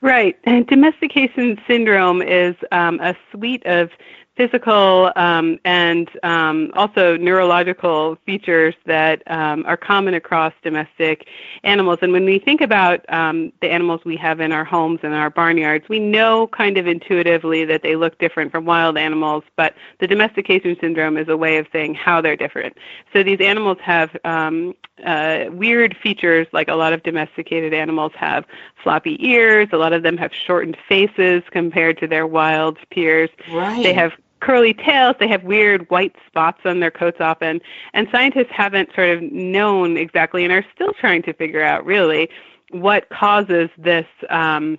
Right. 0.01 0.37
And 0.43 0.65
domestication 0.67 1.59
syndrome 1.67 2.21
is 2.21 2.55
um, 2.71 2.99
a 3.01 3.15
suite 3.31 3.65
of 3.65 3.89
physical 4.35 5.11
um, 5.15 5.59
and 5.63 6.09
um, 6.23 6.71
also 6.75 7.15
neurological 7.17 8.17
features 8.25 8.75
that 8.85 9.23
um, 9.27 9.65
are 9.65 9.77
common 9.77 10.13
across 10.13 10.53
domestic 10.61 11.27
animals. 11.63 11.99
And 12.01 12.11
when 12.11 12.25
we 12.25 12.39
think 12.39 12.61
about 12.61 13.05
um, 13.11 13.53
the 13.61 13.71
animals 13.71 14.01
we 14.03 14.17
have 14.17 14.39
in 14.41 14.51
our 14.51 14.65
homes 14.65 14.99
and 15.03 15.13
our 15.13 15.29
barnyards, 15.29 15.87
we 15.87 15.99
know 15.99 16.47
kind 16.47 16.77
of 16.77 16.85
intuitively 16.85 17.63
that 17.65 17.81
they 17.81 17.95
look 17.95 18.19
different 18.19 18.51
from 18.51 18.65
wild 18.65 18.97
animals, 18.97 19.43
but 19.55 19.73
the 19.99 20.07
domestication 20.07 20.75
syndrome 20.81 21.17
is 21.17 21.29
a 21.29 21.37
way 21.37 21.57
of 21.57 21.67
saying 21.71 21.95
how 21.95 22.19
they're 22.19 22.35
different. 22.35 22.77
So 23.13 23.23
these 23.23 23.39
animals 23.39 23.77
have 23.81 24.15
um, 24.25 24.75
uh, 25.05 25.45
weird 25.51 25.95
features 26.01 26.47
like 26.51 26.67
a 26.67 26.75
lot 26.75 26.93
of 26.93 27.03
domesticated 27.03 27.73
animals 27.73 28.11
have 28.15 28.45
floppy 28.83 29.17
ears, 29.25 29.69
a 29.71 29.77
lot 29.77 29.93
of 29.93 30.03
them 30.03 30.17
have 30.17 30.31
shortened 30.33 30.77
faces 30.87 31.43
compared 31.51 31.97
to 31.99 32.07
their 32.07 32.27
wild 32.27 32.77
peers. 32.91 33.29
Right. 33.51 33.81
They 33.81 33.93
have 33.93 34.11
curly 34.45 34.75
tails. 34.75 35.15
They 35.19 35.27
have 35.27 35.43
weird 35.43 35.89
white 35.89 36.15
spots 36.27 36.61
on 36.65 36.79
their 36.79 36.91
coats 36.91 37.19
often. 37.19 37.61
And 37.93 38.07
scientists 38.11 38.51
haven't 38.51 38.93
sort 38.93 39.09
of 39.09 39.23
known 39.23 39.97
exactly 39.97 40.43
and 40.43 40.53
are 40.53 40.65
still 40.73 40.93
trying 40.93 41.23
to 41.23 41.33
figure 41.33 41.63
out 41.63 41.83
really 41.83 42.29
what 42.69 43.09
causes 43.09 43.69
this 43.77 44.05
um, 44.29 44.77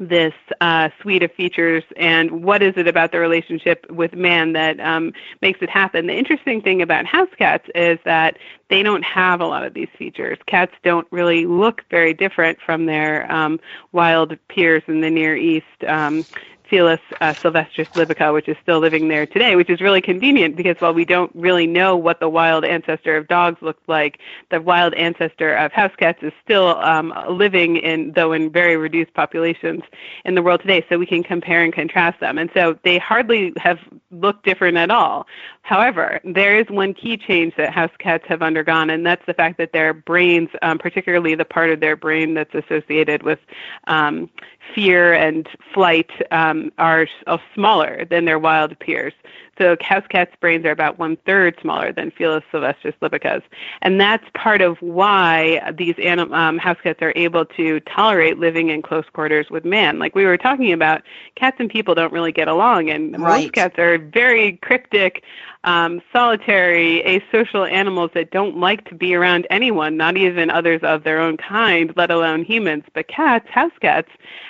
this 0.00 0.34
uh, 0.60 0.90
suite 1.00 1.24
of 1.24 1.32
features 1.32 1.82
and 1.96 2.44
what 2.44 2.62
is 2.62 2.74
it 2.76 2.86
about 2.86 3.10
the 3.10 3.18
relationship 3.18 3.84
with 3.90 4.14
man 4.14 4.52
that 4.52 4.78
um, 4.78 5.12
makes 5.42 5.60
it 5.60 5.68
happen. 5.68 6.06
The 6.06 6.16
interesting 6.16 6.60
thing 6.60 6.80
about 6.82 7.04
house 7.04 7.30
cats 7.36 7.68
is 7.74 7.98
that 8.04 8.38
they 8.70 8.84
don't 8.84 9.02
have 9.02 9.40
a 9.40 9.46
lot 9.46 9.64
of 9.64 9.74
these 9.74 9.88
features. 9.98 10.38
Cats 10.46 10.72
don't 10.84 11.08
really 11.10 11.46
look 11.46 11.82
very 11.90 12.14
different 12.14 12.60
from 12.64 12.86
their 12.86 13.30
um, 13.32 13.58
wild 13.90 14.36
peers 14.48 14.84
in 14.86 15.00
the 15.00 15.10
Near 15.10 15.36
East. 15.36 15.66
Um, 15.86 16.24
Felis 16.70 17.00
uh, 17.20 17.34
silvestris 17.34 17.88
lybica, 17.94 18.32
which 18.32 18.48
is 18.48 18.56
still 18.62 18.78
living 18.78 19.08
there 19.08 19.26
today, 19.26 19.56
which 19.56 19.70
is 19.70 19.80
really 19.80 20.00
convenient 20.00 20.56
because 20.56 20.76
while 20.78 20.94
we 20.94 21.04
don't 21.04 21.30
really 21.34 21.66
know 21.66 21.96
what 21.96 22.20
the 22.20 22.28
wild 22.28 22.64
ancestor 22.64 23.16
of 23.16 23.28
dogs 23.28 23.60
looked 23.62 23.88
like, 23.88 24.18
the 24.50 24.60
wild 24.60 24.94
ancestor 24.94 25.54
of 25.54 25.72
house 25.72 25.92
cats 25.96 26.18
is 26.22 26.32
still 26.44 26.76
um, 26.78 27.12
living 27.28 27.76
in, 27.76 28.12
though 28.12 28.32
in 28.32 28.50
very 28.50 28.76
reduced 28.76 29.12
populations 29.14 29.82
in 30.24 30.34
the 30.34 30.42
world 30.42 30.60
today. 30.60 30.84
So 30.88 30.98
we 30.98 31.06
can 31.06 31.22
compare 31.22 31.62
and 31.62 31.72
contrast 31.72 32.20
them. 32.20 32.38
And 32.38 32.50
so 32.54 32.78
they 32.84 32.98
hardly 32.98 33.52
have 33.56 33.78
looked 34.10 34.44
different 34.44 34.76
at 34.76 34.90
all. 34.90 35.26
However, 35.68 36.18
there 36.24 36.58
is 36.58 36.66
one 36.70 36.94
key 36.94 37.18
change 37.18 37.54
that 37.56 37.74
house 37.74 37.90
cats 37.98 38.24
have 38.26 38.40
undergone, 38.40 38.88
and 38.88 39.04
that's 39.04 39.26
the 39.26 39.34
fact 39.34 39.58
that 39.58 39.74
their 39.74 39.92
brains, 39.92 40.48
um, 40.62 40.78
particularly 40.78 41.34
the 41.34 41.44
part 41.44 41.68
of 41.68 41.80
their 41.80 41.94
brain 41.94 42.32
that's 42.32 42.54
associated 42.54 43.22
with 43.22 43.38
um, 43.86 44.30
fear 44.74 45.12
and 45.12 45.46
flight 45.74 46.10
um, 46.30 46.72
are 46.78 47.06
smaller 47.54 48.06
than 48.06 48.24
their 48.24 48.38
wild 48.38 48.78
peers. 48.78 49.12
So 49.58 49.76
house 49.80 50.04
cats' 50.08 50.34
brains 50.40 50.64
are 50.64 50.70
about 50.70 50.98
one 50.98 51.16
third 51.26 51.56
smaller 51.60 51.92
than 51.92 52.12
Felis 52.12 52.42
silvestris 52.52 52.94
lybica's, 53.02 53.42
and 53.82 54.00
that's 54.00 54.24
part 54.34 54.62
of 54.62 54.80
why 54.80 55.72
these 55.76 55.96
anim- 55.98 56.32
um, 56.32 56.58
house 56.58 56.78
cats 56.82 57.02
are 57.02 57.12
able 57.16 57.44
to 57.44 57.80
tolerate 57.80 58.38
living 58.38 58.70
in 58.70 58.82
close 58.82 59.04
quarters 59.12 59.50
with 59.50 59.64
man. 59.64 59.98
Like 59.98 60.14
we 60.14 60.24
were 60.24 60.38
talking 60.38 60.72
about, 60.72 61.02
cats 61.34 61.56
and 61.58 61.68
people 61.68 61.94
don't 61.94 62.12
really 62.12 62.32
get 62.32 62.46
along, 62.48 62.88
and 62.88 63.18
right. 63.20 63.42
most 63.42 63.52
cats 63.52 63.78
are 63.78 63.98
very 63.98 64.52
cryptic, 64.58 65.24
um, 65.64 66.00
solitary, 66.12 67.02
asocial 67.02 67.70
animals 67.70 68.10
that 68.14 68.30
don't 68.30 68.58
like 68.58 68.88
to 68.88 68.94
be 68.94 69.14
around 69.14 69.46
anyone, 69.50 69.96
not 69.96 70.16
even 70.16 70.50
others 70.50 70.80
of 70.82 71.02
their 71.02 71.20
own 71.20 71.36
kind, 71.36 71.92
let 71.96 72.10
alone 72.10 72.44
humans. 72.44 72.84
But 72.94 73.08
cats, 73.08 73.48
house 73.50 73.72
cats, 73.80 74.08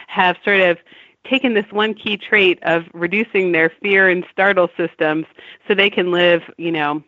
have 0.09 0.37
sort 0.45 0.61
of 0.61 0.79
taken 1.27 1.55
this 1.55 1.71
one 1.71 1.95
key 1.95 2.17
trait 2.17 2.59
of 2.63 2.85
reducing 2.93 3.53
their 3.53 3.71
fear 3.83 4.09
and 4.09 4.25
startle 4.31 4.69
systems 4.77 5.27
so 5.67 5.75
they 5.75 5.91
can 5.91 6.11
live, 6.11 6.43
you 6.57 6.73
know, 6.73 7.03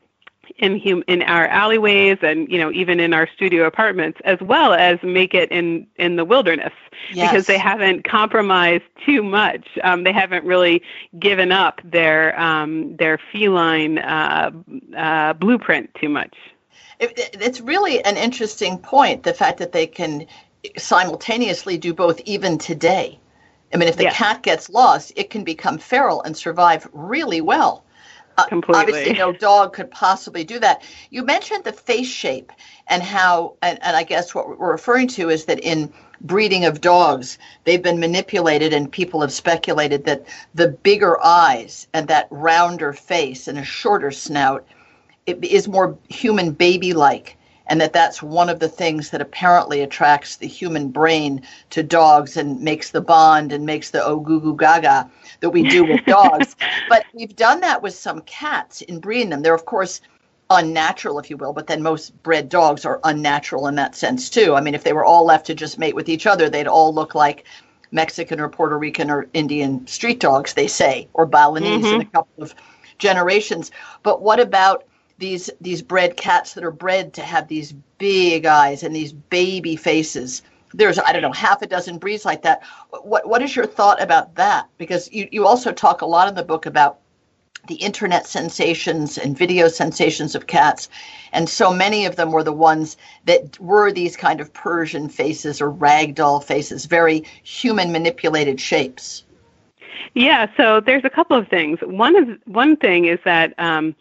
in 0.58 0.80
hum- 0.80 1.04
in 1.06 1.22
our 1.22 1.46
alleyways 1.46 2.18
and 2.22 2.50
you 2.50 2.58
know 2.58 2.72
even 2.72 3.00
in 3.00 3.14
our 3.14 3.28
studio 3.34 3.66
apartments 3.66 4.18
as 4.24 4.38
well 4.40 4.74
as 4.74 4.98
make 5.02 5.34
it 5.34 5.50
in 5.50 5.86
in 5.96 6.16
the 6.16 6.24
wilderness. 6.24 6.72
Yes. 7.12 7.30
because 7.30 7.46
they 7.46 7.58
haven't 7.58 8.04
compromised 8.04 8.84
too 9.06 9.22
much. 9.22 9.66
Um, 9.82 10.04
they 10.04 10.12
haven't 10.12 10.44
really 10.44 10.82
given 11.18 11.50
up 11.50 11.80
their 11.82 12.38
um, 12.38 12.96
their 12.96 13.18
feline 13.32 13.98
uh, 13.98 14.50
uh, 14.96 15.32
blueprint 15.34 15.90
too 15.94 16.08
much. 16.08 16.36
It, 16.98 17.30
it's 17.40 17.60
really 17.60 18.04
an 18.04 18.16
interesting 18.16 18.78
point 18.78 19.22
the 19.22 19.34
fact 19.34 19.58
that 19.58 19.72
they 19.72 19.86
can 19.86 20.26
simultaneously 20.76 21.78
do 21.78 21.94
both 21.94 22.20
even 22.26 22.58
today 22.58 23.18
I 23.72 23.76
mean, 23.76 23.88
if 23.88 23.96
the 23.96 24.06
cat 24.06 24.42
gets 24.42 24.68
lost, 24.68 25.12
it 25.16 25.30
can 25.30 25.44
become 25.44 25.78
feral 25.78 26.22
and 26.22 26.36
survive 26.36 26.88
really 26.92 27.40
well. 27.40 27.84
Uh, 28.38 28.46
Completely. 28.46 28.80
Obviously, 28.80 29.12
no 29.12 29.32
dog 29.32 29.72
could 29.72 29.90
possibly 29.90 30.44
do 30.44 30.58
that. 30.60 30.82
You 31.10 31.24
mentioned 31.24 31.64
the 31.64 31.72
face 31.72 32.08
shape 32.08 32.52
and 32.88 33.02
how, 33.02 33.54
and, 33.62 33.78
and 33.82 33.96
I 33.96 34.02
guess 34.02 34.34
what 34.34 34.48
we're 34.48 34.72
referring 34.72 35.08
to 35.08 35.28
is 35.28 35.44
that 35.44 35.60
in 35.60 35.92
breeding 36.22 36.64
of 36.64 36.80
dogs, 36.80 37.38
they've 37.64 37.82
been 37.82 38.00
manipulated, 38.00 38.72
and 38.72 38.90
people 38.90 39.20
have 39.20 39.32
speculated 39.32 40.04
that 40.04 40.24
the 40.54 40.68
bigger 40.68 41.22
eyes 41.22 41.86
and 41.92 42.08
that 42.08 42.28
rounder 42.30 42.92
face 42.92 43.46
and 43.46 43.58
a 43.58 43.64
shorter 43.64 44.10
snout 44.10 44.66
it 45.26 45.44
is 45.44 45.68
more 45.68 45.96
human 46.08 46.50
baby 46.52 46.92
like 46.92 47.36
and 47.70 47.80
that 47.80 47.92
that's 47.92 48.20
one 48.20 48.48
of 48.50 48.58
the 48.58 48.68
things 48.68 49.10
that 49.10 49.20
apparently 49.20 49.80
attracts 49.80 50.36
the 50.36 50.46
human 50.46 50.88
brain 50.88 51.40
to 51.70 51.84
dogs 51.84 52.36
and 52.36 52.60
makes 52.60 52.90
the 52.90 53.00
bond 53.00 53.52
and 53.52 53.64
makes 53.64 53.90
the 53.90 54.04
oh 54.04 54.18
goo 54.18 54.40
goo 54.40 54.56
gaga 54.56 55.08
that 55.38 55.50
we 55.50 55.62
do 55.70 55.84
with 55.84 56.04
dogs. 56.06 56.56
but 56.88 57.04
we've 57.14 57.36
done 57.36 57.60
that 57.60 57.80
with 57.80 57.94
some 57.94 58.20
cats 58.22 58.82
in 58.82 58.98
breeding 58.98 59.30
them. 59.30 59.42
They're 59.42 59.54
of 59.54 59.64
course 59.64 60.00
unnatural, 60.50 61.20
if 61.20 61.30
you 61.30 61.36
will, 61.36 61.52
but 61.52 61.68
then 61.68 61.80
most 61.80 62.20
bred 62.24 62.48
dogs 62.48 62.84
are 62.84 63.00
unnatural 63.04 63.68
in 63.68 63.76
that 63.76 63.94
sense 63.94 64.28
too. 64.28 64.56
I 64.56 64.60
mean, 64.60 64.74
if 64.74 64.82
they 64.82 64.92
were 64.92 65.04
all 65.04 65.24
left 65.24 65.46
to 65.46 65.54
just 65.54 65.78
mate 65.78 65.94
with 65.94 66.08
each 66.08 66.26
other, 66.26 66.50
they'd 66.50 66.66
all 66.66 66.92
look 66.92 67.14
like 67.14 67.44
Mexican 67.92 68.40
or 68.40 68.48
Puerto 68.48 68.76
Rican 68.76 69.10
or 69.10 69.28
Indian 69.32 69.86
street 69.86 70.18
dogs, 70.18 70.54
they 70.54 70.66
say, 70.66 71.08
or 71.12 71.24
Balinese 71.24 71.84
mm-hmm. 71.84 71.94
in 71.94 72.00
a 72.00 72.10
couple 72.10 72.42
of 72.42 72.52
generations. 72.98 73.70
But 74.02 74.22
what 74.22 74.40
about 74.40 74.84
these 75.20 75.50
these 75.60 75.82
bred 75.82 76.16
cats 76.16 76.54
that 76.54 76.64
are 76.64 76.72
bred 76.72 77.12
to 77.14 77.22
have 77.22 77.46
these 77.46 77.72
big 77.98 78.46
eyes 78.46 78.82
and 78.82 78.96
these 78.96 79.12
baby 79.12 79.76
faces. 79.76 80.42
There's 80.72 80.98
I 80.98 81.12
don't 81.12 81.22
know 81.22 81.32
half 81.32 81.62
a 81.62 81.66
dozen 81.66 81.98
breeds 81.98 82.24
like 82.24 82.42
that. 82.42 82.62
What 83.02 83.28
what 83.28 83.42
is 83.42 83.54
your 83.54 83.66
thought 83.66 84.02
about 84.02 84.34
that? 84.34 84.68
Because 84.78 85.12
you 85.12 85.28
you 85.30 85.46
also 85.46 85.70
talk 85.70 86.00
a 86.00 86.06
lot 86.06 86.28
in 86.28 86.34
the 86.34 86.42
book 86.42 86.66
about 86.66 86.98
the 87.68 87.74
internet 87.76 88.26
sensations 88.26 89.18
and 89.18 89.36
video 89.36 89.68
sensations 89.68 90.34
of 90.34 90.46
cats 90.46 90.88
and 91.32 91.46
so 91.46 91.72
many 91.72 92.06
of 92.06 92.16
them 92.16 92.32
were 92.32 92.42
the 92.42 92.52
ones 92.52 92.96
that 93.26 93.60
were 93.60 93.92
these 93.92 94.16
kind 94.16 94.40
of 94.40 94.50
persian 94.54 95.10
faces 95.10 95.60
or 95.60 95.70
ragdoll 95.70 96.42
faces 96.42 96.86
very 96.86 97.22
human 97.42 97.92
manipulated 97.92 98.58
shapes 98.58 99.24
yeah 100.14 100.46
so 100.56 100.80
there's 100.80 101.04
a 101.04 101.10
couple 101.10 101.36
of 101.36 101.46
things 101.48 101.78
one 101.82 102.16
is 102.16 102.38
one 102.46 102.76
thing 102.76 103.04
is 103.04 103.18
that 103.26 103.52
um, 103.58 103.94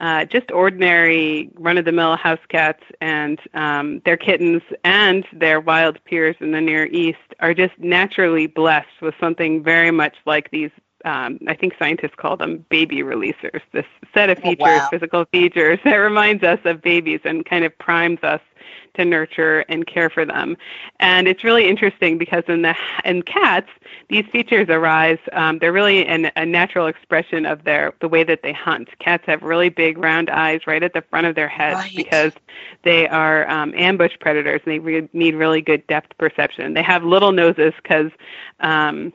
uh, 0.00 0.24
just 0.24 0.50
ordinary 0.50 1.50
run-of-the-mill 1.54 2.16
house 2.16 2.40
cats 2.48 2.82
and 3.00 3.38
um, 3.54 4.00
their 4.04 4.16
kittens 4.16 4.62
and 4.82 5.24
their 5.32 5.60
wild 5.60 6.02
peers 6.04 6.36
in 6.40 6.50
the 6.50 6.60
Near 6.60 6.86
East 6.86 7.18
are 7.40 7.54
just 7.54 7.78
naturally 7.78 8.46
blessed 8.46 9.00
with 9.00 9.14
something 9.20 9.62
very 9.62 9.90
much 9.90 10.16
like 10.26 10.50
these. 10.50 10.70
Um, 11.04 11.38
I 11.46 11.54
think 11.54 11.74
scientists 11.78 12.14
call 12.16 12.36
them 12.36 12.64
baby 12.68 12.98
releasers. 12.98 13.60
This 13.72 13.86
set 14.14 14.30
of 14.30 14.38
features, 14.38 14.58
oh, 14.60 14.78
wow. 14.78 14.88
physical 14.90 15.24
features, 15.26 15.78
that 15.84 15.96
reminds 15.96 16.42
us 16.42 16.60
of 16.64 16.82
babies 16.82 17.20
and 17.24 17.44
kind 17.44 17.64
of 17.64 17.76
primes 17.78 18.18
us 18.22 18.40
to 18.94 19.04
nurture 19.04 19.64
and 19.68 19.86
care 19.86 20.08
for 20.08 20.24
them. 20.24 20.56
And 21.00 21.26
it's 21.28 21.44
really 21.44 21.68
interesting 21.68 22.16
because 22.16 22.44
in 22.48 22.62
the 22.62 22.74
in 23.04 23.22
cats, 23.22 23.68
these 24.08 24.24
features 24.30 24.68
arise. 24.68 25.18
Um, 25.32 25.58
they're 25.58 25.72
really 25.72 26.06
an, 26.06 26.30
a 26.36 26.46
natural 26.46 26.86
expression 26.86 27.46
of 27.46 27.64
their 27.64 27.92
the 28.00 28.08
way 28.08 28.24
that 28.24 28.42
they 28.42 28.52
hunt. 28.52 28.88
Cats 28.98 29.24
have 29.26 29.42
really 29.42 29.68
big 29.68 29.98
round 29.98 30.30
eyes 30.30 30.60
right 30.66 30.82
at 30.82 30.92
the 30.92 31.02
front 31.02 31.26
of 31.26 31.34
their 31.34 31.48
heads 31.48 31.76
right. 31.76 31.96
because 31.96 32.32
they 32.82 33.08
are 33.08 33.48
um, 33.50 33.74
ambush 33.76 34.12
predators 34.20 34.60
and 34.64 34.72
they 34.72 34.78
re- 34.78 35.08
need 35.12 35.34
really 35.34 35.60
good 35.60 35.86
depth 35.86 36.16
perception. 36.18 36.74
They 36.74 36.82
have 36.82 37.04
little 37.04 37.32
noses 37.32 37.72
because 37.82 38.10
um, 38.60 39.12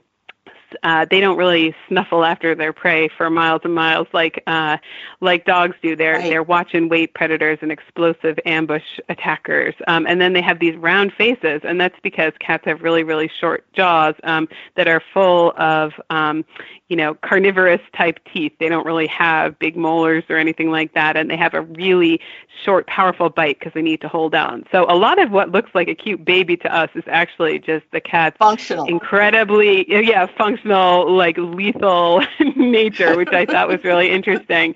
uh, 0.84 1.06
they 1.10 1.20
don't 1.20 1.38
really 1.38 1.76
snuffle 1.88 2.24
after 2.24 2.56
their 2.56 2.72
prey 2.72 3.10
for 3.10 3.30
miles 3.30 3.62
and 3.64 3.74
miles 3.74 4.08
like 4.14 4.44
uh, 4.48 4.78
like 5.22 5.46
dogs 5.46 5.76
do. 5.82 5.96
They're 5.96 6.14
right. 6.14 6.30
they're 6.30 6.44
watch 6.44 6.74
and 6.74 6.90
wait 6.90 7.14
predators 7.14 7.60
and 7.62 7.72
explosive 7.72 8.40
ambush 8.46 9.00
attackers. 9.10 9.76
Um, 9.88 10.06
and 10.08 10.22
then 10.22 10.34
they 10.34 10.42
have 10.42 10.60
these 10.60 10.76
round 10.76 11.14
faces, 11.14 11.62
and 11.64 11.80
that's 11.80 12.00
because 12.04 12.34
cats 12.40 12.66
have 12.66 12.82
really 12.82 13.04
really 13.04 13.30
short 13.40 13.66
jaws 13.74 14.16
um, 14.24 14.48
that 14.76 14.88
are 14.88 15.02
full 15.14 15.54
of 15.58 15.94
um, 16.10 16.46
you 16.90 16.96
know 16.96 17.16
carnivorous 17.16 17.82
type 17.96 18.20
teeth. 18.32 18.54
They 18.60 18.70
don't 18.70 18.86
really 18.86 19.08
have 19.08 19.58
big 19.60 19.76
molars 19.76 20.24
or 20.30 20.38
anything 20.38 20.72
like 20.72 20.94
that, 20.94 21.18
and 21.18 21.30
they 21.30 21.38
have 21.38 21.54
a 21.54 21.62
really 21.62 22.22
short, 22.64 22.88
powerful 22.88 23.30
bite 23.30 23.60
because 23.60 23.74
they 23.74 23.82
need 23.82 24.02
to 24.02 24.08
hold 24.08 24.32
down. 24.32 24.66
So 24.72 24.86
a 24.90 24.96
lot 24.96 25.20
of 25.20 25.32
what 25.32 25.52
looks 25.52 25.72
like 25.74 25.88
a 25.88 25.96
cute 25.96 26.24
baby 26.24 26.58
to 26.58 26.76
us 26.76 26.90
is 26.96 27.04
actually 27.08 27.60
just 27.60 27.86
the 27.92 28.02
cat's 28.02 28.38
functional, 28.38 28.86
incredibly 28.86 29.90
yeah 29.90 30.26
functional 30.38 30.59
like 30.66 31.38
lethal 31.38 32.24
nature, 32.56 33.16
which 33.18 33.34
I 33.34 33.46
thought 33.46 33.68
was 33.68 33.84
really 33.84 34.10
interesting. 34.10 34.76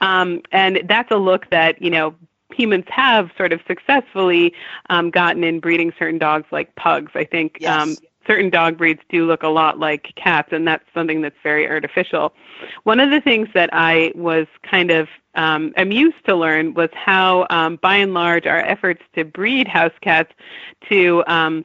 Um, 0.00 0.42
and 0.52 0.82
that's 0.88 1.10
a 1.10 1.16
look 1.16 1.50
that 1.50 1.80
you 1.80 1.90
know 1.90 2.14
humans 2.52 2.84
have 2.88 3.30
sort 3.36 3.52
of 3.52 3.60
successfully 3.66 4.52
um, 4.88 5.10
gotten 5.10 5.44
in 5.44 5.60
breeding 5.60 5.92
certain 5.98 6.18
dogs 6.18 6.46
like 6.50 6.74
pugs. 6.76 7.12
I 7.14 7.24
think 7.24 7.58
yes. 7.60 7.70
um, 7.70 7.96
certain 8.26 8.50
dog 8.50 8.78
breeds 8.78 9.00
do 9.08 9.26
look 9.26 9.42
a 9.42 9.48
lot 9.48 9.78
like 9.78 10.12
cats, 10.16 10.50
and 10.52 10.66
that's 10.66 10.84
something 10.94 11.20
that's 11.20 11.36
very 11.42 11.68
artificial. 11.68 12.32
One 12.84 13.00
of 13.00 13.10
the 13.10 13.20
things 13.20 13.48
that 13.54 13.70
I 13.72 14.12
was 14.14 14.46
kind 14.62 14.90
of 14.90 15.08
um, 15.34 15.72
amused 15.76 16.24
to 16.26 16.34
learn 16.36 16.74
was 16.74 16.90
how, 16.92 17.46
um, 17.50 17.76
by 17.76 17.96
and 17.96 18.14
large, 18.14 18.46
our 18.46 18.60
efforts 18.60 19.02
to 19.14 19.24
breed 19.24 19.68
house 19.68 19.92
cats 20.00 20.32
to 20.88 21.24
um, 21.26 21.64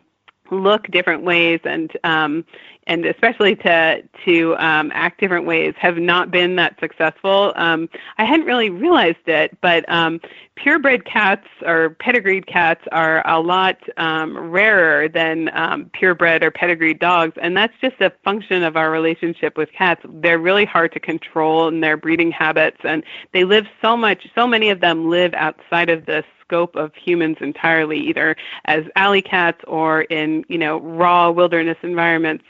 look 0.51 0.87
different 0.87 1.23
ways 1.23 1.59
and 1.63 1.91
um, 2.03 2.45
and 2.87 3.05
especially 3.05 3.55
to 3.55 4.03
to 4.25 4.55
um, 4.57 4.91
act 4.93 5.19
different 5.19 5.45
ways 5.45 5.73
have 5.77 5.97
not 5.97 6.31
been 6.31 6.55
that 6.55 6.79
successful. 6.79 7.53
Um, 7.55 7.89
I 8.17 8.25
hadn't 8.25 8.45
really 8.45 8.69
realized 8.69 9.27
it, 9.27 9.57
but 9.61 9.87
um, 9.89 10.21
purebred 10.55 11.05
cats 11.05 11.47
or 11.63 11.91
pedigreed 11.99 12.47
cats 12.47 12.81
are 12.91 13.27
a 13.27 13.39
lot 13.39 13.77
um, 13.97 14.37
rarer 14.37 15.07
than 15.07 15.49
um, 15.53 15.89
purebred 15.93 16.43
or 16.43 16.51
pedigreed 16.51 16.99
dogs, 16.99 17.33
and 17.41 17.55
that's 17.57 17.73
just 17.81 17.99
a 18.01 18.11
function 18.23 18.63
of 18.63 18.77
our 18.77 18.91
relationship 18.91 19.57
with 19.57 19.71
cats. 19.71 20.01
They're 20.07 20.39
really 20.39 20.65
hard 20.65 20.93
to 20.93 20.99
control 20.99 21.67
in 21.67 21.81
their 21.81 21.97
breeding 21.97 22.31
habits, 22.31 22.77
and 22.83 23.03
they 23.33 23.43
live 23.43 23.65
so 23.81 23.97
much. 23.97 24.27
So 24.35 24.47
many 24.47 24.69
of 24.69 24.79
them 24.79 25.09
live 25.09 25.33
outside 25.33 25.89
of 25.89 26.05
the 26.05 26.23
scope 26.45 26.75
of 26.75 26.93
humans 26.95 27.37
entirely, 27.41 27.99
either 27.99 28.35
as 28.65 28.85
alley 28.95 29.21
cats 29.21 29.61
or 29.67 30.03
in 30.03 30.45
you 30.47 30.57
know 30.57 30.79
raw 30.79 31.29
wilderness 31.29 31.77
environments 31.83 32.45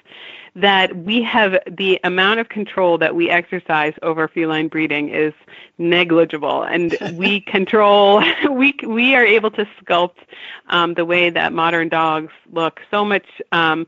that 0.56 0.96
we 0.96 1.22
have 1.22 1.58
the 1.70 2.00
amount 2.06 2.40
of 2.40 2.48
control 2.48 2.98
that 2.98 3.14
we 3.14 3.30
exercise 3.30 3.94
over 4.02 4.28
feline 4.28 4.70
breeding 4.70 5.10
is 5.10 5.34
negligible, 5.78 6.64
and 6.64 6.98
we 7.14 7.42
control 7.42 8.24
we 8.52 8.74
we 8.88 9.16
are 9.16 9.26
able 9.26 9.52
to 9.52 9.68
sculpt 9.82 10.20
um, 10.70 10.94
the 10.94 11.06
way 11.06 11.30
that 11.30 11.52
modern 11.52 11.90
dogs 11.90 12.32
look 12.52 12.80
so 12.90 13.04
much. 13.04 13.26
Um, 13.52 13.86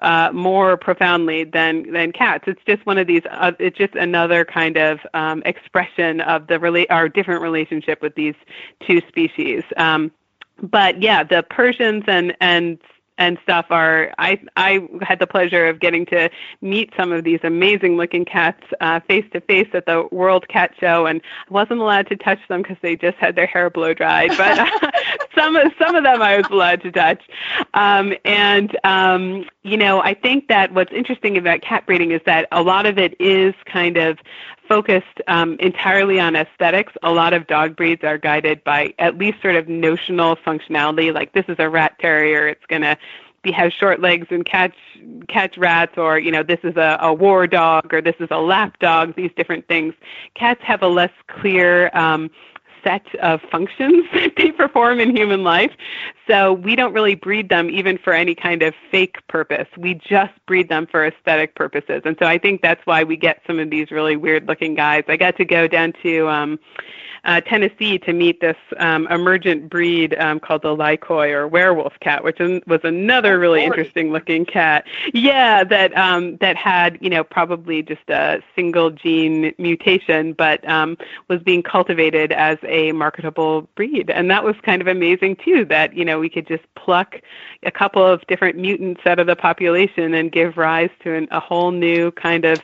uh, 0.00 0.30
more 0.32 0.76
profoundly 0.76 1.44
than 1.44 1.92
than 1.92 2.12
cats. 2.12 2.44
It's 2.46 2.60
just 2.66 2.84
one 2.86 2.98
of 2.98 3.06
these. 3.06 3.22
Uh, 3.30 3.52
it's 3.58 3.78
just 3.78 3.94
another 3.94 4.44
kind 4.44 4.76
of 4.76 5.00
um, 5.14 5.42
expression 5.46 6.20
of 6.22 6.46
the 6.48 6.54
rela- 6.54 6.86
our 6.90 7.08
different 7.08 7.42
relationship 7.42 8.02
with 8.02 8.14
these 8.14 8.34
two 8.86 9.00
species. 9.08 9.62
Um, 9.76 10.10
but 10.62 11.00
yeah, 11.00 11.22
the 11.22 11.42
Persians 11.42 12.04
and 12.06 12.36
and 12.40 12.78
and 13.18 13.38
stuff 13.42 13.66
are 13.70 14.12
I 14.18 14.40
I 14.56 14.88
had 15.02 15.18
the 15.18 15.26
pleasure 15.26 15.66
of 15.66 15.78
getting 15.78 16.04
to 16.06 16.30
meet 16.60 16.92
some 16.96 17.12
of 17.12 17.24
these 17.24 17.40
amazing 17.42 17.96
looking 17.96 18.24
cats 18.24 18.62
face 19.06 19.24
to 19.32 19.40
face 19.40 19.68
at 19.72 19.86
the 19.86 20.08
World 20.10 20.48
Cat 20.48 20.72
Show, 20.78 21.06
and 21.06 21.20
I 21.48 21.52
wasn't 21.52 21.80
allowed 21.80 22.08
to 22.08 22.16
touch 22.16 22.40
them 22.48 22.62
because 22.62 22.76
they 22.82 22.96
just 22.96 23.16
had 23.18 23.36
their 23.36 23.46
hair 23.46 23.70
blow 23.70 23.94
dried. 23.94 24.30
But 24.36 24.58
uh, 24.58 24.90
some 25.34 25.56
of 25.56 25.72
some 25.78 25.94
of 25.94 26.02
them 26.02 26.22
I 26.22 26.36
was 26.36 26.46
allowed 26.50 26.82
to 26.82 26.90
touch, 26.90 27.22
um, 27.74 28.14
and 28.24 28.76
um, 28.84 29.44
you 29.62 29.76
know 29.76 30.00
I 30.00 30.14
think 30.14 30.48
that 30.48 30.72
what's 30.72 30.92
interesting 30.92 31.36
about 31.36 31.60
cat 31.60 31.86
breeding 31.86 32.12
is 32.12 32.20
that 32.26 32.48
a 32.52 32.62
lot 32.62 32.86
of 32.86 32.98
it 32.98 33.14
is 33.20 33.54
kind 33.66 33.96
of 33.96 34.18
focused 34.68 35.20
um, 35.28 35.56
entirely 35.60 36.18
on 36.18 36.34
aesthetics. 36.36 36.94
A 37.02 37.12
lot 37.12 37.34
of 37.34 37.46
dog 37.46 37.76
breeds 37.76 38.02
are 38.02 38.16
guided 38.16 38.64
by 38.64 38.94
at 38.98 39.18
least 39.18 39.42
sort 39.42 39.56
of 39.56 39.68
notional 39.68 40.36
functionality, 40.36 41.12
like 41.12 41.32
this 41.32 41.44
is 41.48 41.56
a 41.58 41.68
rat 41.68 41.98
terrier, 41.98 42.48
it's 42.48 42.64
going 42.66 42.82
to 42.82 42.96
be 43.44 43.52
have 43.52 43.72
short 43.72 44.00
legs 44.00 44.26
and 44.30 44.44
catch 44.44 44.74
catch 45.28 45.56
rats, 45.56 45.96
or 45.96 46.18
you 46.18 46.32
know 46.32 46.42
this 46.42 46.58
is 46.64 46.76
a, 46.76 46.98
a 47.00 47.12
war 47.12 47.46
dog, 47.46 47.94
or 47.94 48.00
this 48.00 48.16
is 48.18 48.28
a 48.30 48.38
lap 48.38 48.78
dog. 48.80 49.14
These 49.14 49.30
different 49.36 49.68
things. 49.68 49.94
Cats 50.34 50.60
have 50.64 50.82
a 50.82 50.88
less 50.88 51.12
clear 51.28 51.90
um, 51.96 52.30
set 52.84 53.02
of 53.16 53.40
functions 53.50 54.04
that 54.14 54.34
they 54.36 54.52
perform 54.52 55.00
in 55.00 55.16
human 55.16 55.42
life. 55.42 55.72
So 56.28 56.52
we 56.52 56.76
don't 56.76 56.92
really 56.92 57.16
breed 57.16 57.48
them 57.48 57.68
even 57.70 57.98
for 57.98 58.12
any 58.12 58.34
kind 58.34 58.62
of 58.62 58.74
fake 58.90 59.16
purpose. 59.26 59.66
We 59.76 59.94
just 59.94 60.32
breed 60.46 60.68
them 60.68 60.86
for 60.86 61.04
aesthetic 61.04 61.54
purposes. 61.54 62.02
And 62.04 62.16
so 62.18 62.26
I 62.26 62.38
think 62.38 62.62
that's 62.62 62.84
why 62.86 63.02
we 63.02 63.16
get 63.16 63.42
some 63.46 63.58
of 63.58 63.70
these 63.70 63.90
really 63.90 64.16
weird 64.16 64.46
looking 64.46 64.74
guys. 64.74 65.04
I 65.08 65.16
got 65.16 65.36
to 65.38 65.44
go 65.44 65.66
down 65.66 65.92
to 66.02 66.28
um 66.28 66.58
uh, 67.24 67.40
Tennessee 67.40 67.98
to 67.98 68.12
meet 68.12 68.40
this 68.40 68.56
um, 68.78 69.06
emergent 69.08 69.68
breed 69.68 70.14
um, 70.18 70.40
called 70.40 70.62
the 70.62 70.76
Lykoi 70.76 71.30
or 71.30 71.48
werewolf 71.48 71.98
cat, 72.00 72.22
which 72.24 72.38
was 72.38 72.80
another 72.84 73.38
really 73.38 73.64
interesting 73.64 74.12
looking 74.12 74.44
cat. 74.44 74.86
Yeah, 75.12 75.64
that 75.64 75.96
um, 75.96 76.36
that 76.38 76.56
had 76.56 76.98
you 77.00 77.10
know 77.10 77.24
probably 77.24 77.82
just 77.82 78.08
a 78.08 78.42
single 78.54 78.90
gene 78.90 79.54
mutation, 79.58 80.32
but 80.32 80.66
um, 80.68 80.96
was 81.28 81.42
being 81.42 81.62
cultivated 81.62 82.32
as 82.32 82.58
a 82.64 82.92
marketable 82.92 83.62
breed, 83.74 84.10
and 84.10 84.30
that 84.30 84.44
was 84.44 84.56
kind 84.62 84.82
of 84.82 84.88
amazing 84.88 85.36
too. 85.36 85.64
That 85.64 85.94
you 85.94 86.04
know 86.04 86.18
we 86.18 86.28
could 86.28 86.46
just 86.46 86.64
pluck 86.74 87.20
a 87.62 87.70
couple 87.70 88.04
of 88.04 88.26
different 88.26 88.58
mutants 88.58 89.02
out 89.06 89.18
of 89.18 89.26
the 89.26 89.36
population 89.36 90.14
and 90.14 90.30
give 90.30 90.56
rise 90.56 90.90
to 91.02 91.14
an, 91.14 91.28
a 91.30 91.40
whole 91.40 91.70
new 91.70 92.10
kind 92.12 92.44
of 92.44 92.60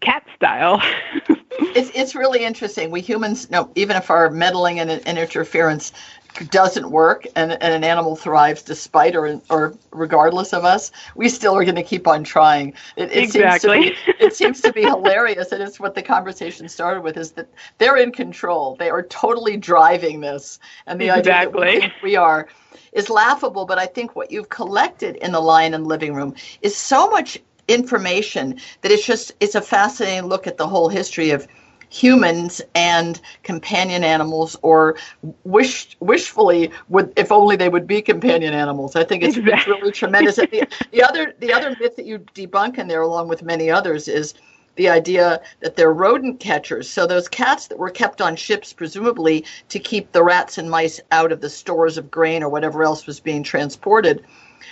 cat 0.00 0.24
style. 0.34 0.82
it's 1.74 1.90
it's 1.94 2.14
really 2.14 2.44
interesting. 2.44 2.90
We 2.90 3.00
humans, 3.00 3.50
no, 3.50 3.70
even 3.74 3.96
if 4.00 4.10
our 4.10 4.30
meddling 4.30 4.80
and, 4.80 4.90
and 4.90 5.18
interference 5.18 5.92
doesn't 6.50 6.90
work 6.90 7.26
and, 7.36 7.52
and 7.52 7.74
an 7.74 7.84
animal 7.84 8.16
thrives 8.16 8.62
despite 8.62 9.16
or 9.16 9.40
or 9.50 9.74
regardless 9.90 10.52
of 10.52 10.64
us, 10.64 10.90
we 11.14 11.28
still 11.28 11.56
are 11.56 11.64
going 11.64 11.76
to 11.76 11.82
keep 11.82 12.06
on 12.06 12.24
trying. 12.24 12.72
It, 12.96 13.10
it 13.10 13.24
exactly. 13.24 13.82
Seems 13.82 13.96
to 13.98 14.12
be, 14.12 14.12
it 14.24 14.34
seems 14.34 14.60
to 14.62 14.72
be 14.72 14.82
hilarious, 14.82 15.52
and 15.52 15.62
it's 15.62 15.80
what 15.80 15.94
the 15.94 16.02
conversation 16.02 16.68
started 16.68 17.02
with: 17.02 17.16
is 17.16 17.32
that 17.32 17.48
they're 17.78 17.96
in 17.96 18.12
control. 18.12 18.76
They 18.76 18.90
are 18.90 19.02
totally 19.02 19.56
driving 19.56 20.20
this, 20.20 20.58
and 20.86 21.00
the 21.00 21.08
exactly. 21.16 21.68
idea 21.68 21.80
that 21.80 21.92
we, 22.02 22.10
we 22.10 22.16
are 22.16 22.48
is 22.92 23.10
laughable. 23.10 23.66
But 23.66 23.78
I 23.78 23.86
think 23.86 24.16
what 24.16 24.30
you've 24.30 24.48
collected 24.48 25.16
in 25.16 25.32
the 25.32 25.40
Lion 25.40 25.74
and 25.74 25.86
Living 25.86 26.14
Room 26.14 26.34
is 26.62 26.76
so 26.76 27.08
much 27.08 27.38
information 27.68 28.60
that 28.82 28.90
it's 28.90 29.06
just 29.06 29.32
it's 29.40 29.54
a 29.54 29.60
fascinating 29.60 30.28
look 30.28 30.46
at 30.46 30.56
the 30.56 30.66
whole 30.66 30.88
history 30.88 31.30
of 31.30 31.46
humans 31.90 32.62
and 32.74 33.20
companion 33.42 34.04
animals 34.04 34.56
or 34.62 34.96
wish 35.44 35.96
wishfully 35.98 36.70
would 36.88 37.12
if 37.16 37.32
only 37.32 37.56
they 37.56 37.68
would 37.68 37.86
be 37.86 38.00
companion 38.00 38.54
animals 38.54 38.94
i 38.94 39.02
think 39.02 39.24
it's, 39.24 39.36
exactly. 39.36 39.72
it's 39.72 39.80
really 39.80 39.92
tremendous 39.92 40.36
the, 40.36 40.68
the 40.92 41.02
other 41.02 41.34
the 41.40 41.52
other 41.52 41.76
myth 41.80 41.96
that 41.96 42.06
you 42.06 42.20
debunk 42.34 42.78
in 42.78 42.86
there 42.86 43.02
along 43.02 43.26
with 43.28 43.42
many 43.42 43.68
others 43.68 44.06
is 44.06 44.34
the 44.76 44.88
idea 44.88 45.42
that 45.60 45.76
they're 45.76 45.92
rodent 45.92 46.40
catchers. 46.40 46.88
So 46.88 47.06
those 47.06 47.28
cats 47.28 47.66
that 47.66 47.78
were 47.78 47.90
kept 47.90 48.22
on 48.22 48.36
ships, 48.36 48.72
presumably 48.72 49.44
to 49.68 49.78
keep 49.78 50.12
the 50.12 50.22
rats 50.22 50.56
and 50.56 50.70
mice 50.70 51.00
out 51.10 51.32
of 51.32 51.40
the 51.40 51.50
stores 51.50 51.98
of 51.98 52.10
grain 52.10 52.42
or 52.42 52.48
whatever 52.48 52.82
else 52.82 53.06
was 53.06 53.20
being 53.20 53.42
transported, 53.42 54.24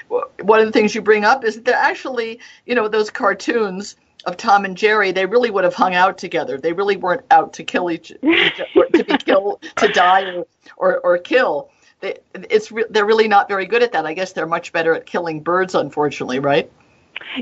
one 0.09 0.61
of 0.61 0.67
the 0.67 0.73
things 0.73 0.95
you 0.95 1.03
bring 1.03 1.25
up 1.25 1.45
is 1.45 1.57
that 1.57 1.65
they're 1.65 1.75
actually, 1.75 2.39
you 2.65 2.75
know, 2.75 2.89
those 2.89 3.11
cartoons 3.11 3.97
of 4.27 4.37
Tom 4.37 4.65
and 4.65 4.77
Jerry, 4.77 5.13
they 5.13 5.27
really 5.27 5.51
would 5.51 5.65
have 5.65 5.75
hung 5.75 5.95
out 5.95 6.19
together. 6.19 6.59
They 6.59 6.73
really 6.73 6.97
weren't 6.97 7.25
out 7.31 7.53
to 7.55 7.65
kill 7.65 7.91
each, 7.91 8.09
to 8.23 8.87
be 8.93 9.17
killed, 9.19 9.63
to 9.77 9.89
die 9.89 10.25
or, 10.25 10.47
or, 10.77 10.99
or 10.99 11.19
kill. 11.19 11.71
They, 12.01 12.19
it's 12.35 12.71
re- 12.71 12.85
they're 12.91 13.07
really 13.07 13.29
not 13.29 13.49
very 13.49 13.67
good 13.67 13.83
at 13.83 13.93
that. 13.93 14.07
I 14.07 14.15
guess 14.15 14.33
they're 14.33 14.47
much 14.47 14.73
better 14.73 14.95
at 14.95 15.07
killing 15.07 15.41
birds, 15.41 15.75
unfortunately, 15.75 16.39
right? 16.39 16.71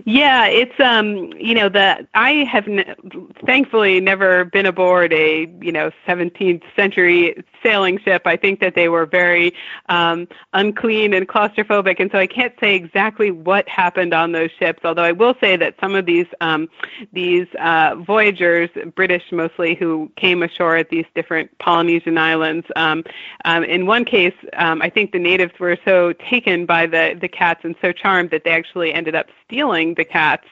Yeah, 0.04 0.46
it's 0.46 0.78
um, 0.80 1.32
you 1.38 1.54
know, 1.54 1.68
the 1.68 2.06
I 2.14 2.44
have 2.44 2.66
n- 2.68 2.96
thankfully 3.44 4.00
never 4.00 4.44
been 4.44 4.66
aboard 4.66 5.12
a 5.12 5.46
you 5.60 5.72
know 5.72 5.90
17th 6.06 6.62
century 6.74 7.42
sailing 7.62 7.98
ship. 8.00 8.22
I 8.26 8.36
think 8.36 8.60
that 8.60 8.74
they 8.74 8.88
were 8.88 9.06
very 9.06 9.52
um, 9.88 10.28
unclean 10.52 11.14
and 11.14 11.28
claustrophobic, 11.28 12.00
and 12.00 12.10
so 12.10 12.18
I 12.18 12.26
can't 12.26 12.54
say 12.60 12.74
exactly 12.74 13.30
what 13.30 13.68
happened 13.68 14.14
on 14.14 14.32
those 14.32 14.50
ships. 14.58 14.80
Although 14.84 15.04
I 15.04 15.12
will 15.12 15.34
say 15.40 15.56
that 15.56 15.74
some 15.80 15.94
of 15.94 16.06
these 16.06 16.26
um, 16.40 16.68
these 17.12 17.46
uh, 17.58 17.96
voyagers, 17.96 18.70
British 18.94 19.24
mostly, 19.32 19.74
who 19.74 20.10
came 20.16 20.42
ashore 20.42 20.76
at 20.76 20.90
these 20.90 21.06
different 21.14 21.56
Polynesian 21.58 22.18
islands, 22.18 22.66
um, 22.76 23.04
um, 23.44 23.64
in 23.64 23.86
one 23.86 24.04
case, 24.04 24.34
um, 24.54 24.82
I 24.82 24.90
think 24.90 25.12
the 25.12 25.18
natives 25.18 25.52
were 25.58 25.78
so 25.84 26.12
taken 26.14 26.66
by 26.66 26.86
the 26.86 27.16
the 27.20 27.28
cats 27.28 27.60
and 27.64 27.74
so 27.80 27.92
charmed 27.92 28.30
that 28.30 28.44
they 28.44 28.50
actually 28.50 28.92
ended 28.92 29.14
up 29.14 29.26
stealing 29.44 29.65
the 29.70 30.04
cats. 30.04 30.46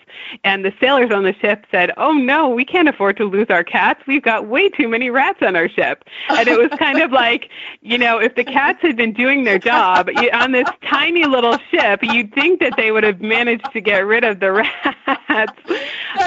And 0.44 0.64
the 0.64 0.72
sailors 0.80 1.10
on 1.10 1.24
the 1.24 1.34
ship 1.34 1.66
said, 1.70 1.92
"Oh 1.96 2.12
no, 2.12 2.48
we 2.48 2.64
can't 2.64 2.88
afford 2.88 3.16
to 3.18 3.24
lose 3.24 3.46
our 3.50 3.64
cats. 3.64 4.00
We've 4.06 4.22
got 4.22 4.46
way 4.46 4.68
too 4.68 4.88
many 4.88 5.10
rats 5.10 5.40
on 5.42 5.56
our 5.56 5.68
ship." 5.68 6.04
And 6.30 6.48
it 6.48 6.58
was 6.58 6.70
kind 6.78 7.00
of 7.00 7.12
like, 7.12 7.50
you 7.82 7.98
know, 7.98 8.18
if 8.18 8.34
the 8.34 8.44
cats 8.44 8.80
had 8.82 8.96
been 8.96 9.12
doing 9.12 9.44
their 9.44 9.58
job 9.58 10.08
on 10.32 10.52
this 10.52 10.68
tiny 10.88 11.24
little 11.24 11.58
ship, 11.70 12.00
you'd 12.02 12.32
think 12.34 12.60
that 12.60 12.74
they 12.76 12.92
would 12.92 13.04
have 13.04 13.20
managed 13.20 13.70
to 13.72 13.80
get 13.80 14.06
rid 14.06 14.24
of 14.24 14.40
the 14.40 14.52
rats. 14.52 15.58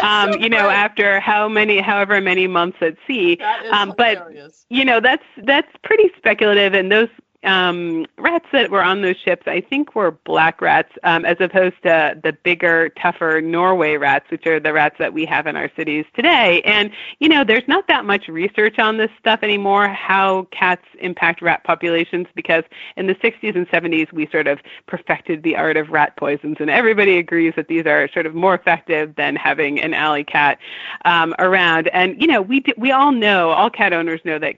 Um, 0.04 0.34
so 0.34 0.40
you 0.40 0.50
know, 0.50 0.70
after 0.70 1.22
how 1.22 1.48
many, 1.48 1.80
however 1.80 2.20
many 2.20 2.46
months 2.46 2.78
at 2.82 2.98
sea. 3.08 3.40
Um, 3.72 3.94
but 3.98 4.28
you 4.70 4.84
know, 4.84 5.00
that's 5.00 5.24
that's 5.44 5.72
pretty 5.84 6.12
speculative, 6.18 6.74
and 6.74 6.92
those 6.92 7.08
um, 7.44 8.06
rats 8.18 8.48
that 8.52 8.72
were 8.72 8.84
on 8.84 9.02
those 9.02 9.16
ships, 9.18 9.44
I 9.48 9.62
think, 9.62 9.96
were 9.96 10.12
black 10.12 10.62
rats, 10.62 10.92
um, 11.04 11.24
as 11.24 11.38
opposed 11.40 11.76
to 11.84 12.20
the 12.24 12.34
bigger, 12.34 12.90
tougher 12.90 13.42
Norway 13.42 13.96
rats, 13.98 14.30
which 14.32 14.48
are 14.48 14.60
the 14.60 14.74
rats 14.74 14.96
that 15.00 15.14
we 15.14 15.26
have 15.26 15.46
in 15.46 15.56
our 15.56 15.70
cities 15.76 16.06
today. 16.16 16.62
And 16.64 16.92
you 17.20 17.30
know, 17.30 17.44
there's 17.44 17.68
not 17.68 17.88
that 17.88 18.06
much 18.06 18.28
research 18.28 18.80
on 18.80 18.98
this 18.98 19.12
stuff 19.20 19.40
anymore, 19.44 19.88
how 19.88 20.48
cats 20.52 20.86
impact 21.00 21.42
rat 21.42 21.64
populations, 21.64 22.28
because 22.36 22.64
in 22.96 23.08
the 23.08 23.16
60s 23.16 23.56
and 23.56 23.68
70s 23.70 24.12
we 24.12 24.28
sort 24.28 24.48
of 24.48 24.60
perfected 24.88 25.44
the 25.44 25.56
art 25.56 25.78
of 25.78 25.90
rat 25.90 26.16
poisons, 26.18 26.58
and 26.60 26.70
everybody 26.70 27.18
agrees 27.18 27.54
that 27.56 27.68
these 27.68 27.86
are 27.86 28.10
sort 28.12 28.26
of 28.26 28.34
more 28.34 28.56
effective 28.56 29.16
than 29.16 29.36
having 29.36 29.80
an 29.80 29.94
alley 29.94 30.24
cat 30.24 30.58
um, 31.06 31.36
around. 31.38 31.88
And 31.90 32.20
you 32.20 32.28
know, 32.28 32.42
we 32.42 32.62
d- 32.62 32.74
we 32.78 32.92
all 32.92 33.12
know, 33.12 33.52
all 33.52 33.70
cat 33.70 33.94
owners 33.94 34.22
know 34.26 34.40
that 34.40 34.56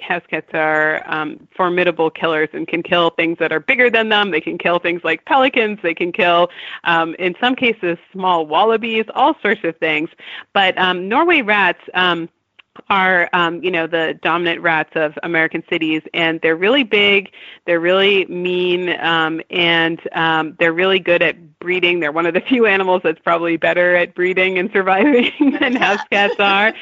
house 0.00 0.22
cats 0.28 0.48
are 0.52 1.02
um, 1.06 1.48
formidable 1.56 2.10
killers 2.10 2.48
and 2.52 2.68
can 2.68 2.82
kill 2.82 3.10
things 3.10 3.38
that 3.38 3.52
are 3.52 3.60
bigger 3.60 3.90
than 3.90 4.08
them. 4.08 4.30
They 4.30 4.40
can 4.40 4.58
kill 4.58 4.78
things 4.78 5.02
like 5.04 5.24
pelicans. 5.24 5.78
They 5.82 5.94
can 5.94 6.12
kill, 6.12 6.50
um, 6.84 7.14
in 7.18 7.34
some 7.40 7.54
cases, 7.54 7.98
small 8.12 8.46
wallabies, 8.46 9.06
all 9.14 9.36
sorts 9.40 9.64
of 9.64 9.76
things. 9.78 10.10
But 10.52 10.76
um, 10.78 11.08
Norway 11.08 11.42
rats. 11.42 11.80
Um, 11.94 12.28
are 12.88 13.28
um, 13.32 13.62
you 13.62 13.70
know 13.70 13.86
the 13.86 14.18
dominant 14.22 14.60
rats 14.60 14.90
of 14.94 15.18
American 15.22 15.62
cities, 15.68 16.02
and 16.14 16.40
they're 16.40 16.56
really 16.56 16.82
big, 16.82 17.30
they're 17.66 17.80
really 17.80 18.26
mean, 18.26 18.98
um, 19.00 19.40
and 19.50 20.00
um, 20.12 20.56
they're 20.58 20.72
really 20.72 20.98
good 20.98 21.22
at 21.22 21.58
breeding. 21.58 22.00
They're 22.00 22.12
one 22.12 22.26
of 22.26 22.34
the 22.34 22.40
few 22.48 22.66
animals 22.66 23.02
that's 23.04 23.20
probably 23.20 23.56
better 23.56 23.96
at 23.96 24.14
breeding 24.14 24.58
and 24.58 24.70
surviving 24.72 25.56
than 25.60 25.76
house 25.76 26.00
cats 26.10 26.36
are. 26.38 26.74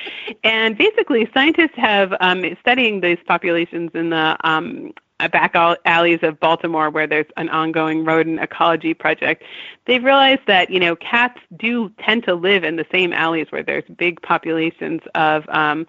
And 0.43 0.77
basically, 0.77 1.29
scientists 1.33 1.77
have 1.77 2.15
um, 2.21 2.45
studying 2.61 3.01
these 3.01 3.19
populations 3.27 3.91
in 3.95 4.11
the 4.11 4.37
um, 4.45 4.93
back 5.19 5.55
alleys 5.85 6.21
of 6.23 6.39
Baltimore 6.41 6.91
where 6.91 7.07
there's 7.07 7.27
an 7.37 7.49
ongoing 7.49 8.05
rodent 8.05 8.41
ecology 8.41 8.95
project, 8.95 9.45
they've 9.87 10.03
realized 10.03 10.43
that, 10.47 10.71
you 10.71 10.81
know, 10.81 10.97
cats 10.97 11.39
do 11.57 11.91
tend 12.01 12.25
to 12.25 12.35
live 12.35 12.65
in 12.65 12.77
the 12.77 12.87
same 12.91 13.13
alleys 13.13 13.47
where 13.51 13.63
there's 13.63 13.85
big 13.97 14.21
populations 14.23 15.01
of 15.15 15.45
um, 15.49 15.87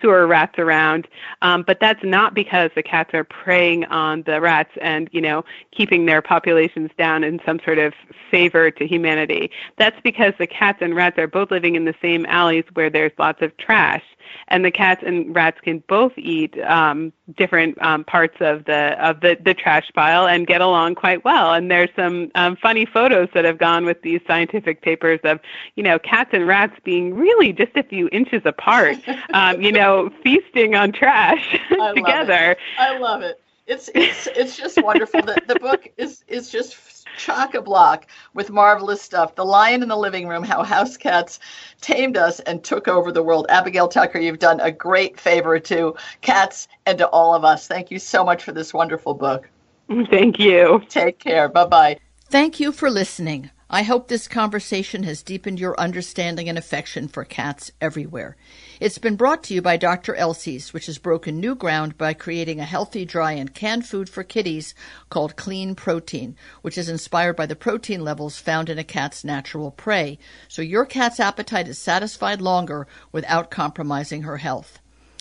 sewer 0.00 0.26
rats 0.26 0.58
around. 0.58 1.08
Um, 1.42 1.64
but 1.66 1.80
that's 1.80 2.02
not 2.04 2.34
because 2.34 2.70
the 2.74 2.82
cats 2.82 3.14
are 3.14 3.24
preying 3.24 3.84
on 3.86 4.22
the 4.22 4.40
rats 4.40 4.70
and, 4.80 5.08
you 5.12 5.20
know, 5.20 5.44
keeping 5.72 6.06
their 6.06 6.20
populations 6.20 6.90
down 6.98 7.24
in 7.24 7.40
some 7.46 7.60
sort 7.64 7.78
of 7.78 7.94
favor 8.30 8.70
to 8.70 8.86
humanity. 8.86 9.50
That's 9.78 9.98
because 10.02 10.34
the 10.38 10.46
cats 10.46 10.78
and 10.80 10.94
rats 10.94 11.18
are 11.18 11.26
both 11.26 11.50
living 11.50 11.76
in 11.76 11.86
the 11.86 11.94
same 12.02 12.26
alleys 12.26 12.64
where 12.74 12.90
there's 12.90 13.12
lots 13.18 13.40
of 13.42 13.56
trash 13.56 14.04
and 14.48 14.64
the 14.64 14.70
cats 14.70 15.02
and 15.04 15.34
rats 15.34 15.60
can 15.60 15.82
both 15.88 16.12
eat 16.16 16.58
um, 16.62 17.12
different 17.36 17.80
um, 17.82 18.04
parts 18.04 18.36
of 18.40 18.64
the 18.64 18.96
of 19.04 19.20
the, 19.20 19.36
the 19.44 19.54
trash 19.54 19.90
pile 19.94 20.26
and 20.26 20.46
get 20.46 20.60
along 20.60 20.94
quite 20.94 21.24
well. 21.24 21.52
And 21.54 21.70
there's 21.70 21.90
some 21.96 22.30
um, 22.34 22.56
funny 22.56 22.86
photos 22.86 23.28
that 23.34 23.44
have 23.44 23.58
gone 23.58 23.84
with 23.84 24.02
these 24.02 24.20
scientific 24.26 24.82
papers 24.82 25.20
of 25.24 25.40
you 25.74 25.82
know 25.82 25.98
cats 25.98 26.30
and 26.32 26.46
rats 26.46 26.74
being 26.84 27.14
really 27.14 27.52
just 27.52 27.76
a 27.76 27.82
few 27.82 28.08
inches 28.12 28.42
apart, 28.44 28.96
um, 29.32 29.60
you 29.60 29.72
know, 29.72 30.10
feasting 30.22 30.74
on 30.74 30.92
trash 30.92 31.58
together. 31.94 32.56
I 32.78 32.98
love 32.98 33.22
it. 33.22 33.40
It's 33.66 33.90
it's 33.94 34.28
it's 34.28 34.56
just 34.56 34.82
wonderful. 34.82 35.22
the, 35.22 35.40
the 35.46 35.56
book 35.56 35.88
is 35.96 36.24
is 36.28 36.50
just 36.50 36.76
chock 37.16 37.54
a 37.54 37.62
block 37.62 38.06
with 38.34 38.50
marvelous 38.50 39.02
stuff. 39.02 39.34
The 39.34 39.44
Lion 39.44 39.82
in 39.82 39.88
the 39.88 39.96
Living 39.96 40.28
Room: 40.28 40.44
How 40.44 40.62
House 40.62 40.96
Cats 40.96 41.40
Tamed 41.80 42.16
Us 42.16 42.40
and 42.40 42.62
Took 42.62 42.86
Over 42.86 43.10
the 43.10 43.22
World. 43.22 43.46
Abigail 43.48 43.88
Tucker, 43.88 44.18
you've 44.18 44.38
done 44.38 44.60
a 44.60 44.70
great 44.70 45.18
favor 45.18 45.58
to 45.58 45.96
cats 46.20 46.68
and 46.86 46.98
to 46.98 47.08
all 47.08 47.34
of 47.34 47.44
us. 47.44 47.66
Thank 47.66 47.90
you 47.90 47.98
so 47.98 48.24
much 48.24 48.44
for 48.44 48.52
this 48.52 48.72
wonderful 48.72 49.14
book. 49.14 49.48
Thank 50.10 50.38
you. 50.38 50.82
Take 50.88 51.18
care. 51.18 51.48
Bye 51.48 51.66
bye. 51.66 51.98
Thank 52.28 52.60
you 52.60 52.72
for 52.72 52.90
listening. 52.90 53.50
I 53.68 53.82
hope 53.82 54.06
this 54.06 54.28
conversation 54.28 55.02
has 55.02 55.24
deepened 55.24 55.58
your 55.58 55.74
understanding 55.76 56.48
and 56.48 56.56
affection 56.56 57.08
for 57.08 57.24
cats 57.24 57.72
everywhere. 57.80 58.36
It's 58.78 58.98
been 58.98 59.16
brought 59.16 59.42
to 59.44 59.54
you 59.54 59.60
by 59.60 59.76
Dr. 59.76 60.14
Elsey's, 60.14 60.72
which 60.72 60.86
has 60.86 60.98
broken 60.98 61.40
new 61.40 61.56
ground 61.56 61.98
by 61.98 62.14
creating 62.14 62.60
a 62.60 62.64
healthy, 62.64 63.04
dry, 63.04 63.32
and 63.32 63.52
canned 63.52 63.84
food 63.84 64.08
for 64.08 64.22
kitties 64.22 64.72
called 65.10 65.34
Clean 65.34 65.74
Protein, 65.74 66.36
which 66.62 66.78
is 66.78 66.88
inspired 66.88 67.34
by 67.34 67.44
the 67.44 67.56
protein 67.56 68.04
levels 68.04 68.38
found 68.38 68.70
in 68.70 68.78
a 68.78 68.84
cat's 68.84 69.24
natural 69.24 69.72
prey, 69.72 70.16
so 70.46 70.62
your 70.62 70.86
cat's 70.86 71.18
appetite 71.18 71.66
is 71.66 71.76
satisfied 71.76 72.40
longer 72.40 72.86
without 73.10 73.50
compromising 73.50 74.22
her 74.22 74.36
health. 74.36 74.78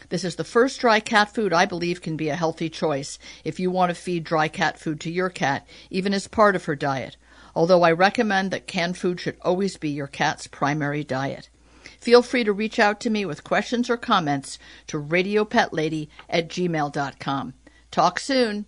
This 0.10 0.24
is 0.24 0.36
the 0.36 0.44
first 0.44 0.80
dry 0.80 1.00
cat 1.00 1.34
food 1.34 1.52
I 1.52 1.66
believe 1.66 2.00
can 2.00 2.16
be 2.16 2.30
a 2.30 2.36
healthy 2.36 2.70
choice 2.70 3.18
if 3.44 3.60
you 3.60 3.72
want 3.72 3.90
to 3.90 3.96
feed 3.96 4.24
dry 4.24 4.50
cat 4.50 4.78
food 4.78 5.00
to 5.00 5.10
your 5.10 5.32
cat, 5.32 5.66
even 5.90 6.14
as 6.14 6.28
part 6.28 6.56
of 6.56 6.66
her 6.66 6.76
diet 6.76 7.18
although 7.56 7.84
I 7.84 7.92
recommend 7.92 8.52
that 8.52 8.68
canned 8.68 8.98
food 8.98 9.20
should 9.20 9.38
always 9.42 9.78
be 9.78 9.90
your 9.90 10.08
cat's 10.08 10.48
primary 10.48 11.04
diet. 11.04 11.50
Feel 12.00 12.22
free 12.22 12.44
to 12.44 12.54
reach 12.54 12.78
out 12.78 13.00
to 13.02 13.10
me 13.10 13.26
with 13.26 13.44
questions 13.44 13.90
or 13.90 13.98
comments 13.98 14.60
to 14.88 15.02
radiopetlady 15.02 16.10
at 16.30 16.50
gmail.com. 16.50 17.54
Talk 17.92 18.20
soon. 18.20 18.66